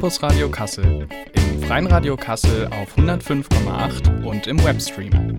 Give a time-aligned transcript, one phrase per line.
[0.00, 5.36] Campus Radio Kassel, im Freien Radio Kassel auf 105,8 und im Webstream.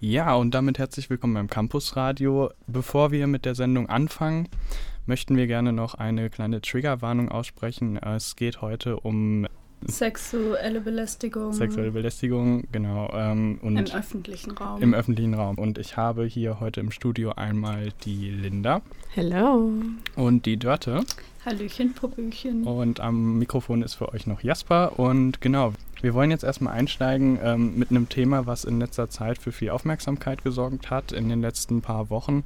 [0.00, 2.50] Ja, und damit herzlich willkommen beim Campus Radio.
[2.66, 4.48] Bevor wir mit der Sendung anfangen,
[5.06, 7.98] möchten wir gerne noch eine kleine Triggerwarnung aussprechen.
[7.98, 9.46] Es geht heute um
[9.86, 11.52] Sexuelle Belästigung.
[11.52, 13.10] Sexuelle Belästigung, genau.
[13.14, 14.82] Ähm, und Im öffentlichen Raum.
[14.82, 15.56] Im öffentlichen Raum.
[15.56, 18.82] Und ich habe hier heute im Studio einmal die Linda.
[19.10, 19.72] Hello.
[20.16, 21.04] Und die Dörte.
[21.44, 22.64] Hallöchen, Puppöchen.
[22.64, 24.98] Und am Mikrofon ist für euch noch Jasper.
[24.98, 29.38] Und genau, wir wollen jetzt erstmal einsteigen ähm, mit einem Thema, was in letzter Zeit
[29.38, 32.44] für viel Aufmerksamkeit gesorgt hat, in den letzten paar Wochen.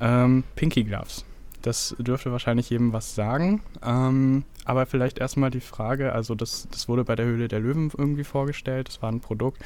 [0.00, 1.24] Ähm, Pinky Gloves.
[1.62, 3.62] Das dürfte wahrscheinlich jedem was sagen.
[3.84, 7.90] Ähm, aber vielleicht erstmal die Frage, also das, das wurde bei der Höhle der Löwen
[7.96, 9.60] irgendwie vorgestellt, das war ein Produkt.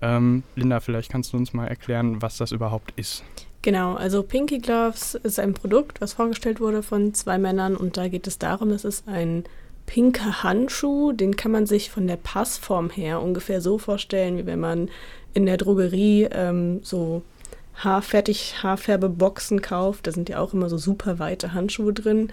[0.00, 3.24] Ähm, Linda, vielleicht kannst du uns mal erklären, was das überhaupt ist.
[3.62, 8.08] Genau, also Pinky Gloves ist ein Produkt, was vorgestellt wurde von zwei Männern und da
[8.08, 9.44] geht es darum, dass es ein
[9.86, 14.60] pinker Handschuh, den kann man sich von der Passform her ungefähr so vorstellen, wie wenn
[14.60, 14.88] man
[15.34, 17.22] in der Drogerie ähm, so
[17.74, 20.06] Haarfertig, Haarfärbeboxen kauft.
[20.06, 22.32] Da sind ja auch immer so super weite Handschuhe drin.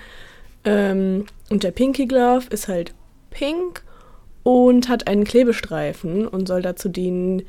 [0.65, 2.93] Ähm, und der Pinky Glove ist halt
[3.29, 3.83] pink
[4.43, 7.43] und hat einen Klebestreifen und soll dazu dienen,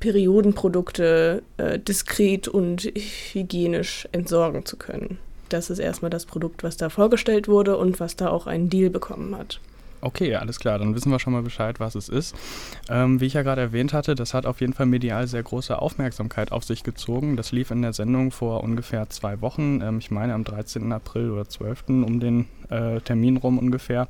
[0.00, 5.18] Periodenprodukte äh, diskret und hygienisch entsorgen zu können.
[5.48, 8.90] Das ist erstmal das Produkt, was da vorgestellt wurde und was da auch einen Deal
[8.90, 9.60] bekommen hat.
[10.00, 12.36] Okay, alles klar, dann wissen wir schon mal Bescheid, was es ist.
[12.88, 15.80] Ähm, wie ich ja gerade erwähnt hatte, das hat auf jeden Fall medial sehr große
[15.80, 17.36] Aufmerksamkeit auf sich gezogen.
[17.36, 20.92] Das lief in der Sendung vor ungefähr zwei Wochen, ähm, ich meine am 13.
[20.92, 21.88] April oder 12.
[21.88, 24.06] um den äh, Termin rum ungefähr.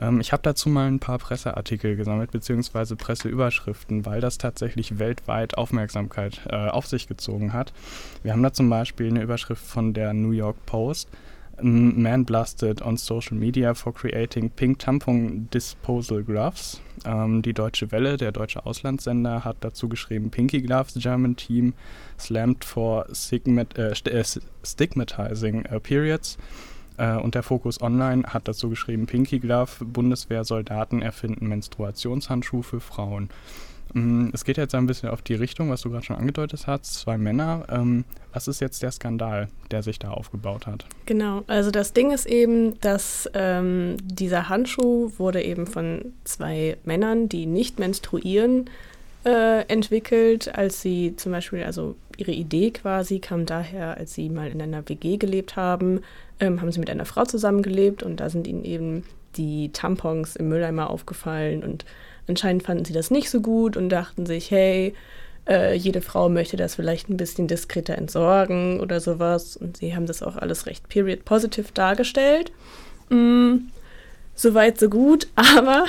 [0.00, 5.58] Ähm, ich habe dazu mal ein paar Presseartikel gesammelt, beziehungsweise Presseüberschriften, weil das tatsächlich weltweit
[5.58, 7.72] Aufmerksamkeit äh, auf sich gezogen hat.
[8.22, 11.08] Wir haben da zum Beispiel eine Überschrift von der New York Post
[11.62, 16.80] man blasted on social media for creating pink tampon disposal gloves.
[17.04, 21.74] Ähm, die Deutsche Welle, der deutsche Auslandssender, hat dazu geschrieben: Pinky Gloves German Team
[22.18, 24.24] slammed for stigmat äh, äh
[24.64, 26.36] stigmatizing uh, periods.
[26.96, 33.30] Äh, und der Fokus Online hat dazu geschrieben: Pinky Glove, Bundeswehrsoldaten erfinden Menstruationshandschuh für Frauen.
[33.94, 36.94] Mm, es geht jetzt ein bisschen auf die Richtung, was du gerade schon angedeutet hast.
[36.94, 37.64] Zwei Männer.
[37.68, 40.84] Ähm, was ist jetzt der Skandal, der sich da aufgebaut hat?
[41.06, 47.28] Genau, also das Ding ist eben, dass ähm, dieser Handschuh wurde eben von zwei Männern,
[47.28, 48.70] die nicht menstruieren,
[49.24, 54.50] äh, entwickelt, als sie zum Beispiel, also ihre Idee quasi kam daher, als sie mal
[54.50, 56.00] in einer WG gelebt haben,
[56.38, 59.04] ähm, haben sie mit einer Frau zusammengelebt und da sind ihnen eben
[59.36, 61.84] die Tampons im Mülleimer aufgefallen und
[62.30, 64.94] Anscheinend fanden sie das nicht so gut und dachten sich, hey,
[65.48, 69.56] äh, jede Frau möchte das vielleicht ein bisschen diskreter entsorgen oder sowas.
[69.56, 72.52] Und sie haben das auch alles recht period positive dargestellt.
[73.08, 73.56] Mm,
[74.40, 75.26] Soweit, so gut.
[75.34, 75.84] Aber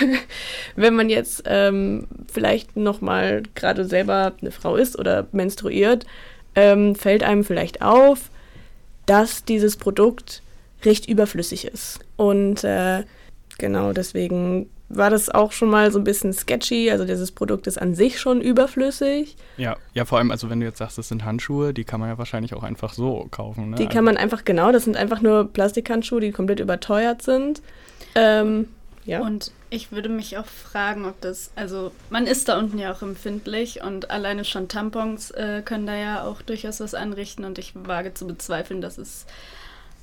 [0.76, 6.06] wenn man jetzt ähm, vielleicht nochmal gerade selber eine Frau ist oder menstruiert,
[6.54, 8.30] ähm, fällt einem vielleicht auf,
[9.06, 10.42] dass dieses Produkt
[10.84, 11.98] recht überflüssig ist.
[12.16, 13.02] Und äh,
[13.58, 16.90] genau deswegen war das auch schon mal so ein bisschen sketchy.
[16.90, 19.36] Also dieses Produkt ist an sich schon überflüssig.
[19.56, 22.08] Ja, ja, vor allem, also wenn du jetzt sagst, das sind Handschuhe, die kann man
[22.08, 23.70] ja wahrscheinlich auch einfach so kaufen.
[23.70, 23.76] Ne?
[23.76, 27.60] Die kann man einfach, genau, das sind einfach nur Plastikhandschuhe, die komplett überteuert sind.
[28.14, 28.68] Ähm,
[29.04, 29.20] ja.
[29.20, 33.02] Und ich würde mich auch fragen, ob das, also man ist da unten ja auch
[33.02, 37.72] empfindlich und alleine schon Tampons äh, können da ja auch durchaus was anrichten und ich
[37.74, 39.26] wage zu bezweifeln, dass es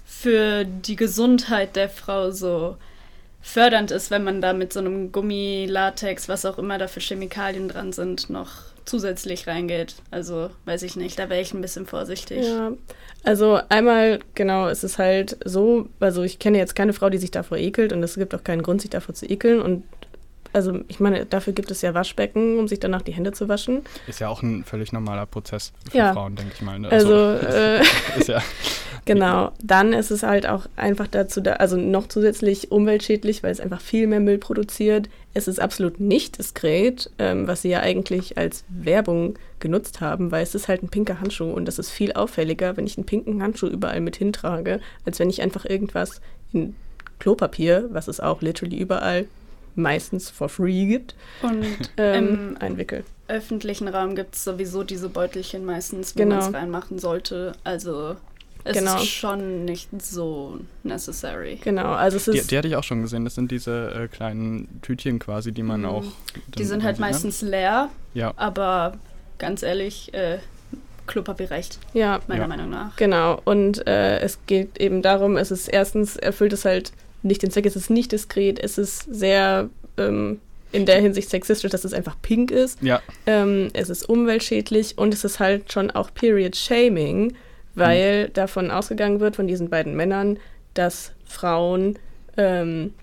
[0.06, 2.78] für die Gesundheit der Frau so
[3.46, 7.00] fördernd ist, wenn man da mit so einem Gummi, Latex, was auch immer da für
[7.00, 8.50] Chemikalien dran sind, noch
[8.86, 9.96] zusätzlich reingeht.
[10.10, 12.46] Also weiß ich nicht, da wäre ich ein bisschen vorsichtig.
[12.46, 12.72] Ja,
[13.24, 17.32] also einmal, genau, es ist halt so, also ich kenne jetzt keine Frau, die sich
[17.32, 19.84] davor ekelt und es gibt auch keinen Grund, sich davor zu ekeln und
[20.56, 23.82] also ich meine, dafür gibt es ja Waschbecken, um sich danach die Hände zu waschen.
[24.08, 26.14] Ist ja auch ein völlig normaler Prozess für ja.
[26.14, 26.80] Frauen, denke ich mal.
[26.80, 26.90] Ne?
[26.90, 27.82] Also, also äh,
[28.18, 28.42] ist ja
[29.06, 33.60] Genau, dann ist es halt auch einfach dazu, da, also noch zusätzlich umweltschädlich, weil es
[33.60, 35.10] einfach viel mehr Müll produziert.
[35.36, 40.42] Es ist absolut nicht diskret, ähm, was sie ja eigentlich als Werbung genutzt haben, weil
[40.42, 43.44] es ist halt ein pinker Handschuh und das ist viel auffälliger, wenn ich einen pinken
[43.44, 46.20] Handschuh überall mit hintrage, als wenn ich einfach irgendwas
[46.52, 46.76] in
[47.20, 49.28] Klopapier, was es auch literally überall
[49.76, 51.66] meistens for free gibt, und
[51.98, 53.04] ähm, einwickel.
[53.28, 56.38] öffentlichen Raum gibt es sowieso diese Beutelchen meistens, wo genau.
[56.38, 57.54] man es reinmachen sollte.
[57.64, 58.16] Also
[58.66, 58.96] es genau.
[58.96, 61.60] ist schon nicht so necessary.
[61.64, 62.44] Genau, also es ist.
[62.44, 63.24] Die, die hatte ich auch schon gesehen.
[63.24, 65.86] Das sind diese äh, kleinen Tütchen quasi, die man mhm.
[65.86, 66.04] auch.
[66.58, 67.90] Die sind halt meistens leer.
[68.16, 68.34] Ja.
[68.38, 68.98] Aber
[69.38, 70.40] ganz ehrlich, äh,
[71.06, 71.78] Klopapier reicht.
[71.94, 72.22] Ja.
[72.26, 72.48] Meiner ja.
[72.48, 72.96] Meinung nach.
[72.96, 73.40] Genau.
[73.46, 76.92] Und äh, es geht eben darum, es ist erstens, erfüllt es halt
[77.26, 80.40] nicht den Zweck, es ist nicht diskret, es ist sehr ähm,
[80.72, 82.82] in der Hinsicht sexistisch, dass es einfach pink ist.
[82.82, 83.02] Ja.
[83.26, 87.36] Ähm, es ist umweltschädlich und es ist halt schon auch Period Shaming,
[87.76, 88.34] weil mhm.
[88.34, 90.38] davon ausgegangen wird, von diesen beiden Männern,
[90.74, 91.98] dass Frauen
[92.38, 92.94] ähm,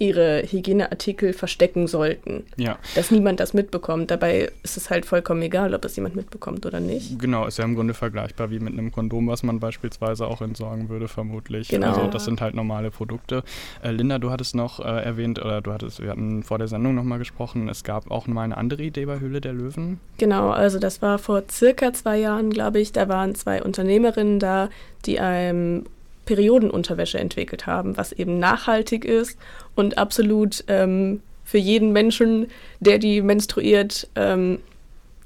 [0.00, 2.44] ihre Hygieneartikel verstecken sollten.
[2.56, 2.78] Ja.
[2.94, 4.10] Dass niemand das mitbekommt.
[4.10, 7.18] Dabei ist es halt vollkommen egal, ob es jemand mitbekommt oder nicht.
[7.18, 10.88] Genau, ist ja im Grunde vergleichbar wie mit einem Kondom, was man beispielsweise auch entsorgen
[10.88, 11.68] würde, vermutlich.
[11.68, 11.88] Genau.
[11.88, 13.44] Also das sind halt normale Produkte.
[13.82, 16.94] Äh, Linda, du hattest noch äh, erwähnt, oder du hattest, wir hatten vor der Sendung
[16.94, 20.00] nochmal gesprochen, es gab auch mal eine andere Idee bei Höhle der Löwen.
[20.16, 22.92] Genau, also das war vor circa zwei Jahren, glaube ich.
[22.92, 24.70] Da waren zwei Unternehmerinnen da,
[25.04, 25.84] die einem
[26.30, 29.36] Periodenunterwäsche entwickelt haben, was eben nachhaltig ist
[29.74, 32.46] und absolut ähm, für jeden Menschen,
[32.78, 34.60] der die menstruiert, ähm,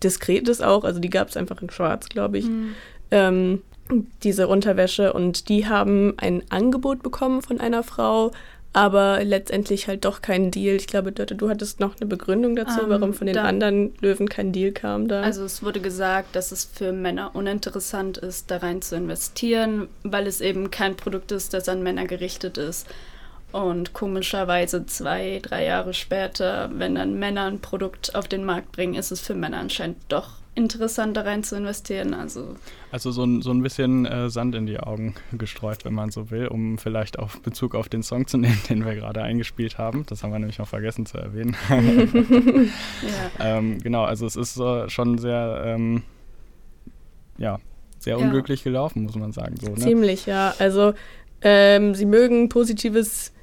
[0.02, 0.84] diskret ist auch.
[0.84, 2.46] Also die gab es einfach in Schwarz, glaube ich.
[2.46, 2.74] Mhm.
[3.10, 3.62] Ähm,
[4.22, 8.30] diese Unterwäsche und die haben ein Angebot bekommen von einer Frau,
[8.74, 10.74] aber letztendlich halt doch keinen Deal.
[10.74, 14.28] Ich glaube, Dörte, du hattest noch eine Begründung dazu, ähm, warum von den anderen Löwen
[14.28, 15.22] kein Deal kam da.
[15.22, 20.26] Also es wurde gesagt, dass es für Männer uninteressant ist, da rein zu investieren, weil
[20.26, 22.88] es eben kein Produkt ist, das an Männer gerichtet ist.
[23.52, 28.94] Und komischerweise zwei, drei Jahre später, wenn dann Männer ein Produkt auf den Markt bringen,
[28.94, 32.14] ist es für Männer anscheinend doch interessant, da rein zu investieren.
[32.14, 32.54] Also,
[32.92, 36.30] also so, ein, so ein bisschen äh, Sand in die Augen gestreut, wenn man so
[36.30, 40.06] will, um vielleicht auch Bezug auf den Song zu nehmen, den wir gerade eingespielt haben.
[40.06, 41.56] Das haben wir nämlich noch vergessen zu erwähnen.
[43.38, 43.40] ja.
[43.58, 46.02] ähm, genau, also es ist äh, schon sehr, ähm,
[47.38, 47.58] ja,
[47.98, 48.24] sehr ja.
[48.24, 49.56] unglücklich gelaufen, muss man sagen.
[49.60, 49.76] So, ne?
[49.76, 50.54] Ziemlich, ja.
[50.58, 50.94] Also
[51.42, 53.33] ähm, sie mögen positives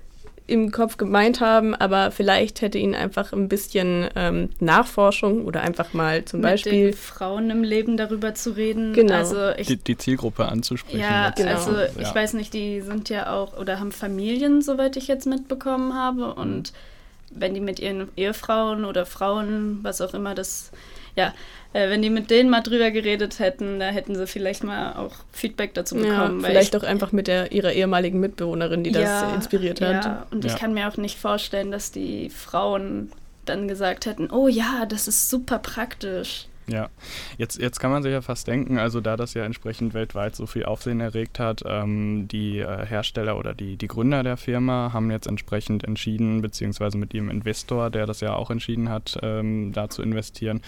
[0.52, 5.94] im Kopf gemeint haben, aber vielleicht hätte ihnen einfach ein bisschen ähm, Nachforschung oder einfach
[5.94, 8.92] mal zum Mit Beispiel den Frauen im Leben darüber zu reden.
[8.92, 9.14] Genau.
[9.14, 11.00] Also ich, die, die, Zielgruppe anzusprechen.
[11.00, 11.52] Ja, genau.
[11.52, 11.88] also ja.
[11.98, 16.34] ich weiß nicht, die sind ja auch oder haben Familien, soweit ich jetzt mitbekommen habe.
[16.34, 17.40] Und mhm.
[17.40, 20.72] wenn die mit ihren Ehefrauen oder Frauen, was auch immer das
[21.16, 21.34] ja,
[21.74, 25.16] äh, wenn die mit denen mal drüber geredet hätten, da hätten sie vielleicht mal auch
[25.32, 26.42] Feedback dazu bekommen.
[26.42, 30.06] Ja, vielleicht auch einfach mit der, ihrer ehemaligen Mitbewohnerin, die ja, das inspiriert hat.
[30.06, 30.52] Ja, und ja.
[30.52, 33.12] ich kann mir auch nicht vorstellen, dass die Frauen
[33.46, 36.48] dann gesagt hätten, oh ja, das ist super praktisch.
[36.72, 36.90] Ja,
[37.38, 40.46] jetzt, jetzt kann man sich ja fast denken, also da das ja entsprechend weltweit so
[40.46, 45.12] viel Aufsehen erregt hat, ähm, die äh, Hersteller oder die, die Gründer der Firma haben
[45.12, 49.90] jetzt entsprechend entschieden, beziehungsweise mit ihrem Investor, der das ja auch entschieden hat, ähm, da
[49.90, 50.62] zu investieren,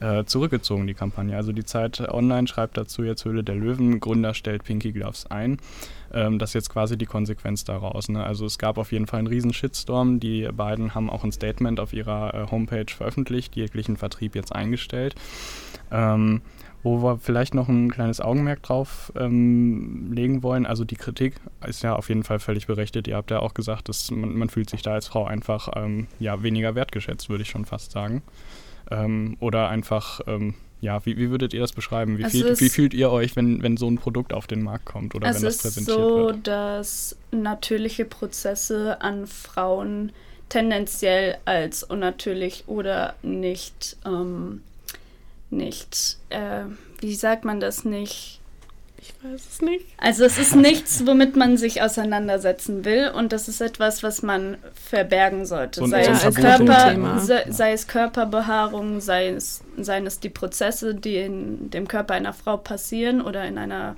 [0.00, 1.36] äh, zurückgezogen, die Kampagne.
[1.36, 5.58] Also die Zeit Online schreibt dazu jetzt Höhle der Löwen, Gründer stellt Pinky Gloves ein.
[6.12, 8.08] Ähm, das ist jetzt quasi die Konsequenz daraus.
[8.08, 8.24] Ne?
[8.24, 10.20] Also es gab auf jeden Fall einen riesen Shitstorm.
[10.20, 15.14] Die beiden haben auch ein Statement auf ihrer äh, Homepage veröffentlicht, jeglichen Vertrieb jetzt eingestellt.
[15.90, 16.42] Ähm,
[16.82, 20.64] wo wir vielleicht noch ein kleines Augenmerk drauf ähm, legen wollen.
[20.64, 21.34] Also die Kritik
[21.66, 23.06] ist ja auf jeden Fall völlig berechtigt.
[23.06, 26.06] Ihr habt ja auch gesagt, dass man, man fühlt sich da als Frau einfach ähm,
[26.18, 28.22] ja, weniger wertgeschätzt, würde ich schon fast sagen.
[28.90, 32.18] Ähm, oder einfach, ähm, ja, wie, wie würdet ihr das beschreiben?
[32.18, 34.86] Wie, also fühlt, wie fühlt ihr euch, wenn, wenn so ein Produkt auf den Markt
[34.86, 36.48] kommt oder wenn das präsentiert so, wird?
[36.48, 40.12] Es ist so, dass natürliche Prozesse an Frauen
[40.48, 44.62] tendenziell als unnatürlich oder nicht, ähm,
[45.50, 46.64] nicht, äh,
[47.00, 48.39] wie sagt man das nicht,
[49.00, 49.86] ich weiß es nicht.
[49.98, 54.58] Also es ist nichts, womit man sich auseinandersetzen will und das ist etwas, was man
[54.74, 55.86] verbergen sollte.
[55.86, 61.70] sei, es Körper, sei, sei, es Körperbehaarung, sei es, seien es die Prozesse, die in
[61.70, 63.96] dem Körper einer Frau passieren oder in einer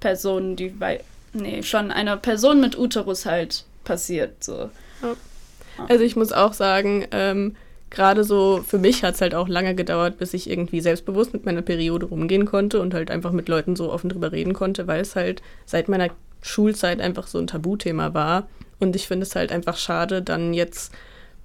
[0.00, 1.00] Person, die bei,
[1.32, 4.44] nee, schon einer Person mit Uterus halt passiert.
[4.44, 4.70] So.
[5.02, 5.16] Ja.
[5.88, 7.56] Also ich muss auch sagen, ähm,
[7.94, 11.46] gerade so für mich hat es halt auch lange gedauert, bis ich irgendwie selbstbewusst mit
[11.46, 15.00] meiner Periode rumgehen konnte und halt einfach mit Leuten so offen drüber reden konnte, weil
[15.00, 16.08] es halt seit meiner
[16.42, 18.48] Schulzeit einfach so ein Tabuthema war.
[18.80, 20.92] Und ich finde es halt einfach schade, dann jetzt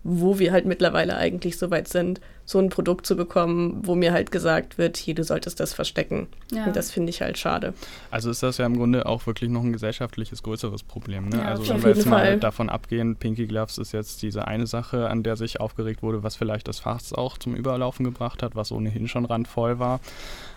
[0.04, 4.12] wo wir halt mittlerweile eigentlich so weit sind, so ein Produkt zu bekommen, wo mir
[4.12, 6.26] halt gesagt wird, hier, du solltest das verstecken.
[6.52, 6.66] Ja.
[6.66, 7.76] Und das finde ich halt schade.
[8.10, 11.30] Also ist das ja im Grunde auch wirklich noch ein gesellschaftliches größeres Problem.
[11.30, 11.38] Ne?
[11.38, 12.32] Ja, also wenn wir jetzt Fall.
[12.32, 16.24] mal davon abgehen, Pinky Gloves ist jetzt diese eine Sache, an der sich aufgeregt wurde,
[16.24, 20.00] was vielleicht das Fass auch zum Überlaufen gebracht hat, was ohnehin schon randvoll war.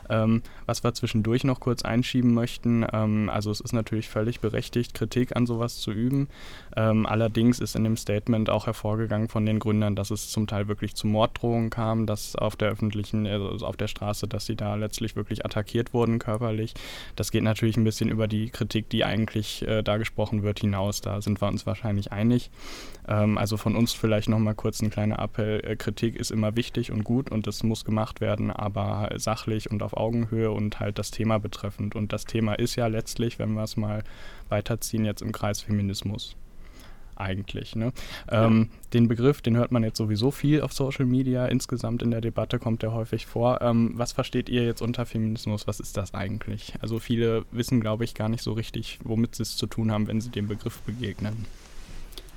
[0.08, 4.94] Ähm, was wir zwischendurch noch kurz einschieben möchten, ähm, also es ist natürlich völlig berechtigt,
[4.94, 6.28] Kritik an sowas zu üben.
[6.76, 10.68] Ähm, allerdings ist in dem Statement auch hervorgegangen von den Gründern, dass es zum Teil
[10.68, 14.74] wirklich zu Morddrohungen kam dass auf der öffentlichen, also auf der Straße, dass sie da
[14.74, 16.74] letztlich wirklich attackiert wurden körperlich.
[17.16, 21.00] Das geht natürlich ein bisschen über die Kritik, die eigentlich äh, da gesprochen wird, hinaus.
[21.00, 22.50] Da sind wir uns wahrscheinlich einig.
[23.08, 25.60] Ähm, also von uns vielleicht nochmal kurz ein kleiner Appell.
[25.64, 29.82] Äh, Kritik ist immer wichtig und gut und das muss gemacht werden, aber sachlich und
[29.82, 31.94] auf Augenhöhe und halt das Thema betreffend.
[31.94, 34.04] Und das Thema ist ja letztlich, wenn wir es mal
[34.48, 36.36] weiterziehen, jetzt im Kreis Feminismus
[37.16, 37.76] eigentlich.
[37.76, 37.92] Ne?
[38.30, 41.46] Ähm, den Begriff, den hört man jetzt sowieso viel auf Social Media.
[41.46, 43.60] Insgesamt in der Debatte kommt der häufig vor.
[43.62, 45.66] Ähm, was versteht ihr jetzt unter Feminismus?
[45.66, 46.74] Was ist das eigentlich?
[46.80, 50.08] Also viele wissen, glaube ich, gar nicht so richtig, womit sie es zu tun haben,
[50.08, 51.46] wenn sie dem Begriff begegnen.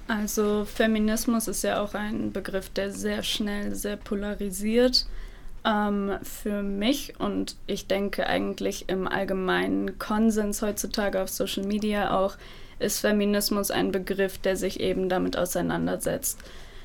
[0.07, 5.07] Also Feminismus ist ja auch ein Begriff, der sehr schnell sehr polarisiert.
[5.65, 12.37] Ähm, für mich und ich denke eigentlich im allgemeinen Konsens heutzutage auf Social Media auch,
[12.77, 16.39] ist Feminismus ein Begriff, der sich eben damit auseinandersetzt.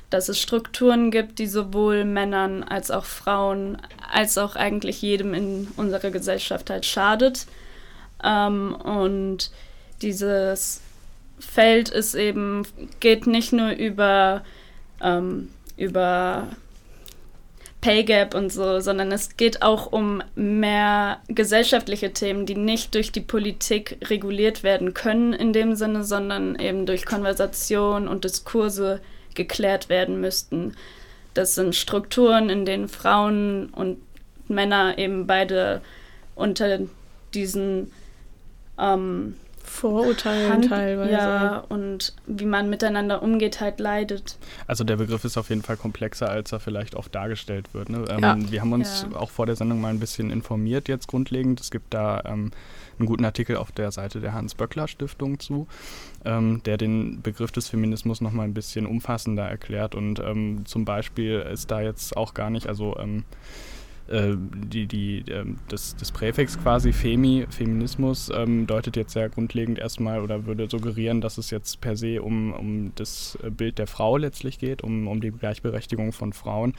[0.09, 3.77] Dass es Strukturen gibt, die sowohl Männern als auch Frauen,
[4.11, 7.45] als auch eigentlich jedem in unserer Gesellschaft halt schadet.
[8.23, 9.51] Ähm, und
[10.01, 10.81] dieses
[11.39, 12.65] Feld ist eben,
[12.99, 14.43] geht nicht nur über,
[15.01, 16.47] ähm, über
[17.81, 23.11] Pay Gap und so, sondern es geht auch um mehr gesellschaftliche Themen, die nicht durch
[23.11, 29.01] die Politik reguliert werden können in dem Sinne, sondern eben durch Konversation und Diskurse
[29.33, 30.75] geklärt werden müssten.
[31.33, 33.97] Das sind Strukturen, in denen Frauen und
[34.47, 35.81] Männer eben beide
[36.35, 36.79] unter
[37.33, 37.91] diesen
[38.77, 39.35] ähm,
[39.71, 41.11] Vorurteilen Hand, teilweise.
[41.13, 44.37] Ja, und wie man miteinander umgeht, halt leidet.
[44.67, 47.89] Also der Begriff ist auf jeden Fall komplexer, als er vielleicht oft dargestellt wird.
[47.89, 48.03] Ne?
[48.09, 48.37] Ähm, ja.
[48.37, 49.17] Wir haben uns ja.
[49.17, 51.61] auch vor der Sendung mal ein bisschen informiert jetzt grundlegend.
[51.61, 52.51] Es gibt da ähm,
[52.99, 55.67] einen guten Artikel auf der Seite der Hans-Böckler-Stiftung zu,
[56.25, 59.95] ähm, der den Begriff des Feminismus nochmal ein bisschen umfassender erklärt.
[59.95, 63.23] Und ähm, zum Beispiel ist da jetzt auch gar nicht, also ähm, äh,
[64.07, 70.21] die, die, äh, das, das Präfix quasi Femi, Feminismus, ähm, deutet jetzt sehr grundlegend erstmal
[70.21, 74.59] oder würde suggerieren, dass es jetzt per se um, um das Bild der Frau letztlich
[74.59, 76.73] geht, um, um die Gleichberechtigung von Frauen.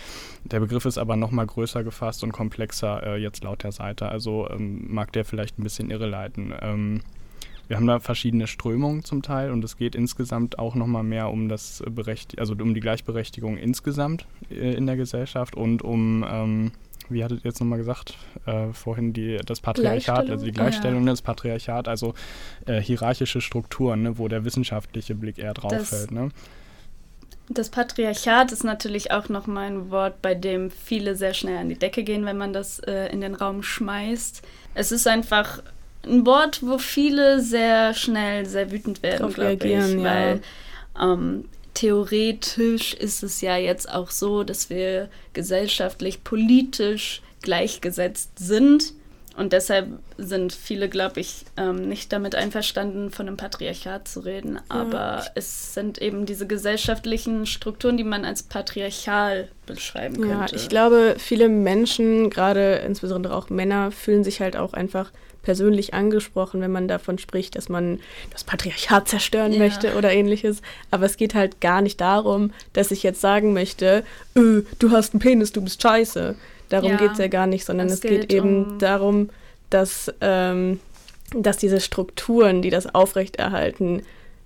[0.44, 4.48] Der Begriff ist aber nochmal größer gefasst und komplexer äh, jetzt laut der Seite, also
[4.50, 6.52] ähm, mag der vielleicht ein bisschen irreleiten.
[6.60, 7.00] Ähm,
[7.68, 11.48] wir haben da verschiedene Strömungen zum Teil und es geht insgesamt auch nochmal mehr um
[11.48, 16.72] das Berecht also um die Gleichberechtigung insgesamt äh, in der Gesellschaft und um ähm,
[17.10, 18.16] wie hattet ihr jetzt nochmal gesagt,
[18.46, 21.12] äh, vorhin die, das Patriarchat, also die Gleichstellung, oh, ja.
[21.12, 22.14] das Patriarchat, also
[22.66, 26.10] äh, hierarchische Strukturen, ne, wo der wissenschaftliche Blick eher drauf das, fällt.
[26.10, 26.30] Ne?
[27.48, 31.78] Das Patriarchat ist natürlich auch nochmal ein Wort, bei dem viele sehr schnell an die
[31.78, 34.42] Decke gehen, wenn man das äh, in den Raum schmeißt.
[34.74, 35.62] Es ist einfach
[36.04, 40.02] ein Wort, wo viele sehr schnell sehr wütend werden, glaube ich, ja.
[40.02, 40.40] weil
[41.00, 41.44] ähm,
[41.74, 48.94] theoretisch ist es ja jetzt auch so, dass wir gesellschaftlich, politisch gleichgesetzt sind.
[49.34, 49.88] Und deshalb
[50.18, 54.60] sind viele, glaube ich, ähm, nicht damit einverstanden, von einem Patriarchat zu reden.
[54.68, 55.24] Aber ja.
[55.34, 60.28] es sind eben diese gesellschaftlichen Strukturen, die man als patriarchal beschreiben könnte.
[60.28, 65.10] Ja, ich glaube, viele Menschen, gerade insbesondere auch Männer, fühlen sich halt auch einfach
[65.42, 69.58] persönlich angesprochen, wenn man davon spricht, dass man das Patriarchat zerstören ja.
[69.58, 70.62] möchte oder ähnliches.
[70.90, 74.04] Aber es geht halt gar nicht darum, dass ich jetzt sagen möchte,
[74.36, 76.34] öh, du hast einen Penis, du bist scheiße.
[76.68, 79.30] Darum ja, geht es ja gar nicht, sondern es geht eben um darum,
[79.68, 80.80] dass, ähm,
[81.36, 84.02] dass diese Strukturen, die das aufrechterhalten,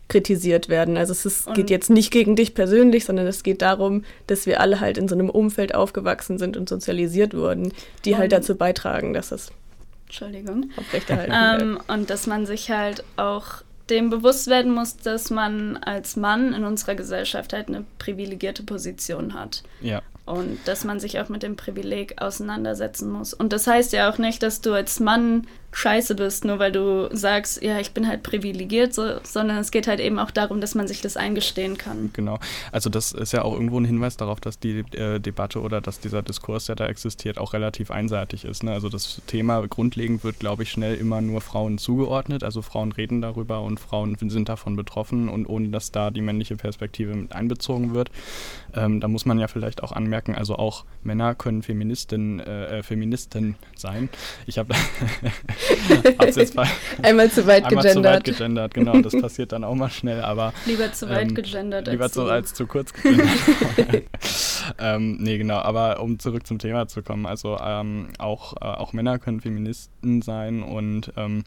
[0.09, 0.97] kritisiert werden.
[0.97, 4.61] Also es ist, geht jetzt nicht gegen dich persönlich, sondern es geht darum, dass wir
[4.61, 7.73] alle halt in so einem Umfeld aufgewachsen sind und sozialisiert wurden,
[8.05, 9.51] die halt dazu beitragen, dass das
[10.07, 10.71] Entschuldigung.
[11.09, 16.53] Ähm, und dass man sich halt auch dem bewusst werden muss, dass man als Mann
[16.53, 19.63] in unserer Gesellschaft halt eine privilegierte Position hat.
[19.81, 20.03] Ja.
[20.25, 23.33] Und dass man sich auch mit dem Privileg auseinandersetzen muss.
[23.33, 25.47] Und das heißt ja auch nicht, dass du als Mann
[25.77, 29.87] scheiße bist, nur weil du sagst, ja, ich bin halt privilegiert, so, sondern es geht
[29.87, 32.09] halt eben auch darum, dass man sich das eingestehen kann.
[32.15, 32.39] Genau.
[32.73, 36.01] Also das ist ja auch irgendwo ein Hinweis darauf, dass die äh, Debatte oder dass
[36.01, 38.63] dieser Diskurs, der da existiert, auch relativ einseitig ist.
[38.63, 38.73] Ne?
[38.73, 42.43] Also das Thema grundlegend wird, glaube ich, schnell immer nur Frauen zugeordnet.
[42.43, 46.57] Also Frauen reden darüber und Frauen sind davon betroffen und ohne dass da die männliche
[46.57, 48.11] Perspektive mit einbezogen wird.
[48.75, 53.57] Ähm, da muss man ja vielleicht auch anmerken, also auch Männer können Feministin, äh, Feministen
[53.77, 54.09] sein.
[54.47, 54.75] Ich habe
[57.03, 57.93] einmal zu weit einmal gegendert.
[57.93, 59.01] zu weit gegendert, genau.
[59.01, 60.53] Das passiert dann auch mal schnell, aber.
[60.67, 63.29] Lieber zu weit ähm, gegendert lieber als zu, als zu kurz gegendert.
[64.79, 65.59] ähm, nee, genau.
[65.59, 70.23] Aber um zurück zum Thema zu kommen, also ähm, auch, äh, auch Männer können Feministen
[70.23, 71.45] sein und ähm,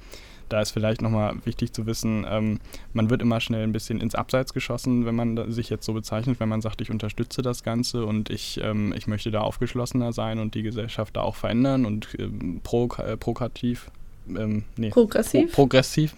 [0.50, 2.60] da ist vielleicht nochmal wichtig zu wissen, ähm,
[2.92, 6.40] man wird immer schnell ein bisschen ins Abseits geschossen, wenn man sich jetzt so bezeichnet,
[6.40, 10.40] wenn man sagt, ich unterstütze das Ganze und ich, ähm, ich möchte da aufgeschlossener sein
[10.40, 13.92] und die Gesellschaft da auch verändern und ähm, pro, äh, prokativ
[14.38, 16.16] ähm, nee, progressiv, pro, progressiv,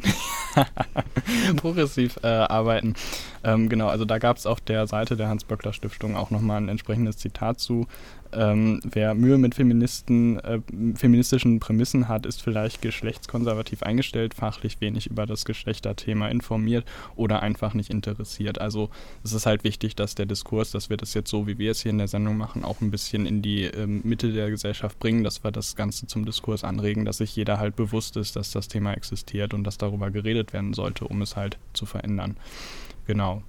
[1.58, 2.96] progressiv äh, arbeiten.
[3.44, 7.18] Ähm, genau, also da gab es auf der Seite der Hans-Böckler-Stiftung auch nochmal ein entsprechendes
[7.18, 7.88] Zitat zu.
[8.34, 10.60] Ähm, wer Mühe mit Feministen, äh,
[10.96, 16.86] feministischen Prämissen hat, ist vielleicht geschlechtskonservativ eingestellt, fachlich wenig über das Geschlechterthema informiert
[17.16, 18.60] oder einfach nicht interessiert.
[18.60, 18.90] Also
[19.24, 21.82] es ist halt wichtig, dass der Diskurs, dass wir das jetzt so, wie wir es
[21.82, 25.24] hier in der Sendung machen, auch ein bisschen in die ähm, Mitte der Gesellschaft bringen,
[25.24, 28.68] dass wir das Ganze zum Diskurs anregen, dass sich jeder halt bewusst ist, dass das
[28.68, 32.38] Thema existiert und dass darüber geredet werden sollte, um es halt zu verändern.
[33.08, 33.44] Genau.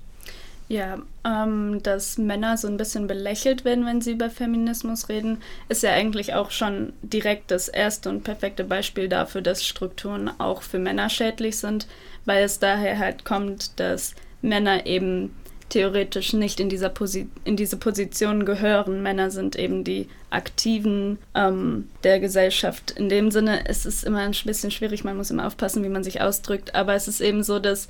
[0.73, 5.83] Ja, ähm, dass Männer so ein bisschen belächelt werden, wenn sie über Feminismus reden, ist
[5.83, 10.79] ja eigentlich auch schon direkt das erste und perfekte Beispiel dafür, dass Strukturen auch für
[10.79, 11.89] Männer schädlich sind,
[12.25, 15.37] weil es daher halt kommt, dass Männer eben
[15.69, 19.03] theoretisch nicht in, dieser Posi in diese Position gehören.
[19.03, 22.93] Männer sind eben die Aktiven ähm, der Gesellschaft.
[22.93, 26.03] In dem Sinne ist es immer ein bisschen schwierig, man muss immer aufpassen, wie man
[26.03, 27.89] sich ausdrückt, aber es ist eben so, dass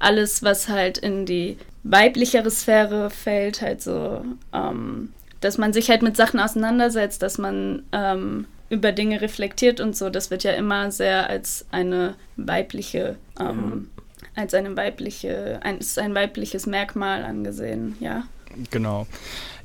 [0.00, 6.02] alles, was halt in die weiblichere Sphäre fällt, halt so, ähm, dass man sich halt
[6.02, 10.90] mit Sachen auseinandersetzt, dass man ähm, über Dinge reflektiert und so, das wird ja immer
[10.90, 13.90] sehr als eine weibliche, ähm,
[14.34, 14.42] ja.
[14.42, 18.24] als eine weibliche, ein, ist ein weibliches Merkmal angesehen, ja.
[18.70, 19.06] Genau.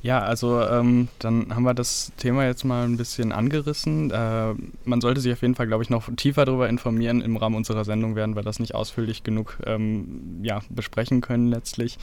[0.02, 4.10] Ja, also ähm, dann haben wir das Thema jetzt mal ein bisschen angerissen.
[4.10, 7.22] Äh, man sollte sich auf jeden Fall, glaube ich, noch tiefer darüber informieren.
[7.22, 11.98] Im Rahmen unserer Sendung werden wir das nicht ausführlich genug ähm, ja, besprechen können letztlich.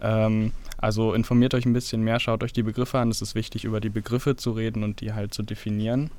[0.00, 3.10] Ähm, also informiert euch ein bisschen mehr, schaut euch die Begriffe an.
[3.10, 6.10] Es ist wichtig, über die Begriffe zu reden und die halt zu definieren.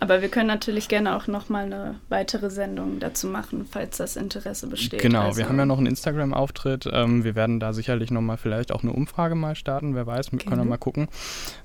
[0.00, 4.68] Aber wir können natürlich gerne auch nochmal eine weitere Sendung dazu machen, falls das Interesse
[4.68, 5.00] besteht.
[5.00, 6.88] Genau, also wir haben ja noch einen Instagram-Auftritt.
[6.92, 10.38] Ähm, wir werden da sicherlich nochmal vielleicht auch eine Umfrage mal starten, wer weiß, wir
[10.38, 11.08] können wir mal gucken.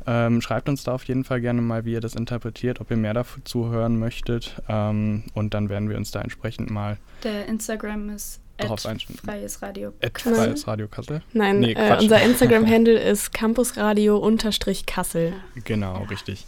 [0.07, 2.97] Ähm, schreibt uns da auf jeden Fall gerne mal, wie ihr das interpretiert, ob ihr
[2.97, 4.61] mehr dazu hören möchtet.
[4.67, 6.97] Ähm, und dann werden wir uns da entsprechend mal.
[7.23, 9.19] Der Instagram ist darauf einstellen.
[9.23, 10.35] Freies Radio Kassel.
[10.35, 11.21] Freies Radio Kassel?
[11.33, 15.33] Nein, nee, äh, unser Instagram-Handle ist campusradio-kassel.
[15.63, 16.05] Genau, ja.
[16.05, 16.45] richtig.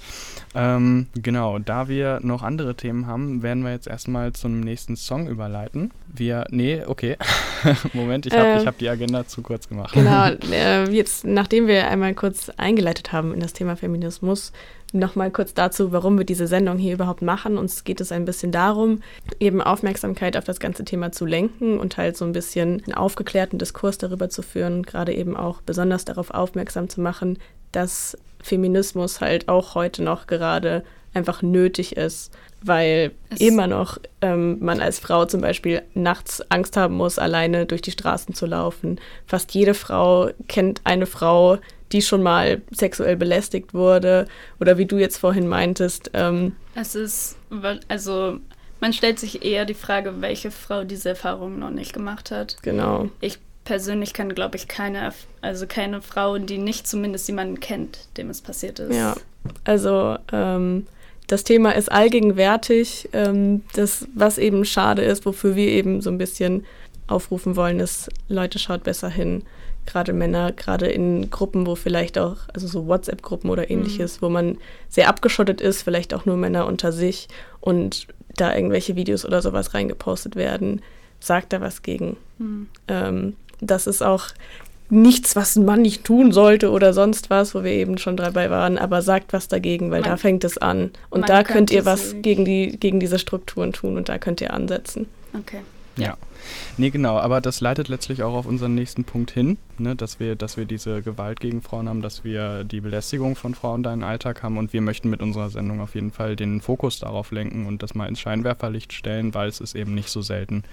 [0.53, 5.27] Ähm, genau, da wir noch andere Themen haben, werden wir jetzt erstmal zum nächsten Song
[5.27, 5.91] überleiten.
[6.15, 7.17] Wir, nee, okay.
[7.93, 9.93] Moment, ich habe äh, hab die Agenda zu kurz gemacht.
[9.93, 14.51] Genau, äh, jetzt, nachdem wir einmal kurz eingeleitet haben in das Thema Feminismus,
[14.95, 17.58] Nochmal kurz dazu, warum wir diese Sendung hier überhaupt machen.
[17.58, 19.01] Uns geht es ein bisschen darum,
[19.41, 23.60] eben Aufmerksamkeit auf das ganze Thema zu lenken und halt so ein bisschen einen aufgeklärten
[23.60, 27.39] Diskurs darüber zu führen, gerade eben auch besonders darauf aufmerksam zu machen,
[27.73, 32.32] dass Feminismus halt auch heute noch gerade einfach nötig ist,
[32.65, 37.65] weil es immer noch ähm, man als Frau zum Beispiel nachts Angst haben muss, alleine
[37.65, 38.99] durch die Straßen zu laufen.
[39.28, 41.58] Fast jede Frau kennt eine Frau,
[41.91, 44.28] die schon mal sexuell belästigt wurde
[44.60, 46.12] oder wie du jetzt vorhin meintest.
[46.13, 47.38] Ähm, es ist,
[47.88, 48.39] also
[48.82, 52.58] man stellt sich eher die Frage, welche Frau diese Erfahrung noch nicht gemacht hat.
[52.63, 53.10] Genau.
[53.21, 58.30] Ich persönlich kann, glaube ich, keine, also keine Frau, die nicht zumindest jemanden kennt, dem
[58.30, 58.95] es passiert ist.
[58.95, 59.15] Ja,
[59.63, 60.88] also ähm,
[61.27, 63.09] das Thema ist allgegenwärtig.
[63.13, 66.65] Ähm, das, was eben schade ist, wofür wir eben so ein bisschen
[67.07, 69.43] aufrufen wollen, ist, Leute, schaut besser hin
[69.85, 74.25] gerade Männer, gerade in Gruppen, wo vielleicht auch, also so WhatsApp-Gruppen oder ähnliches, mhm.
[74.25, 74.57] wo man
[74.89, 77.27] sehr abgeschottet ist, vielleicht auch nur Männer unter sich
[77.59, 80.81] und da irgendwelche Videos oder sowas reingepostet werden,
[81.19, 82.17] sagt da was gegen.
[82.38, 82.67] Mhm.
[82.88, 84.27] Ähm, das ist auch
[84.95, 88.49] nichts, was ein Mann nicht tun sollte oder sonst was, wo wir eben schon dabei
[88.49, 90.91] waren, aber sagt was dagegen, weil man, da fängt es an.
[91.10, 94.53] Und da könnt ihr was gegen, die, gegen diese Strukturen tun und da könnt ihr
[94.53, 95.08] ansetzen.
[95.38, 95.62] Okay.
[95.97, 96.17] Ja.
[96.77, 100.36] Nee, genau, aber das leitet letztlich auch auf unseren nächsten Punkt hin, ne, dass, wir,
[100.36, 104.03] dass wir diese Gewalt gegen Frauen haben, dass wir die Belästigung von Frauen da im
[104.03, 107.65] Alltag haben und wir möchten mit unserer Sendung auf jeden Fall den Fokus darauf lenken
[107.65, 110.63] und das mal ins Scheinwerferlicht stellen, weil es ist eben nicht so selten,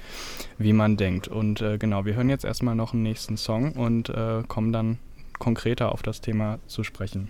[0.58, 1.28] wie man denkt.
[1.28, 4.98] Und äh, genau, wir hören jetzt erstmal noch einen nächsten Song und äh, kommen dann
[5.38, 7.28] konkreter auf das Thema zu sprechen.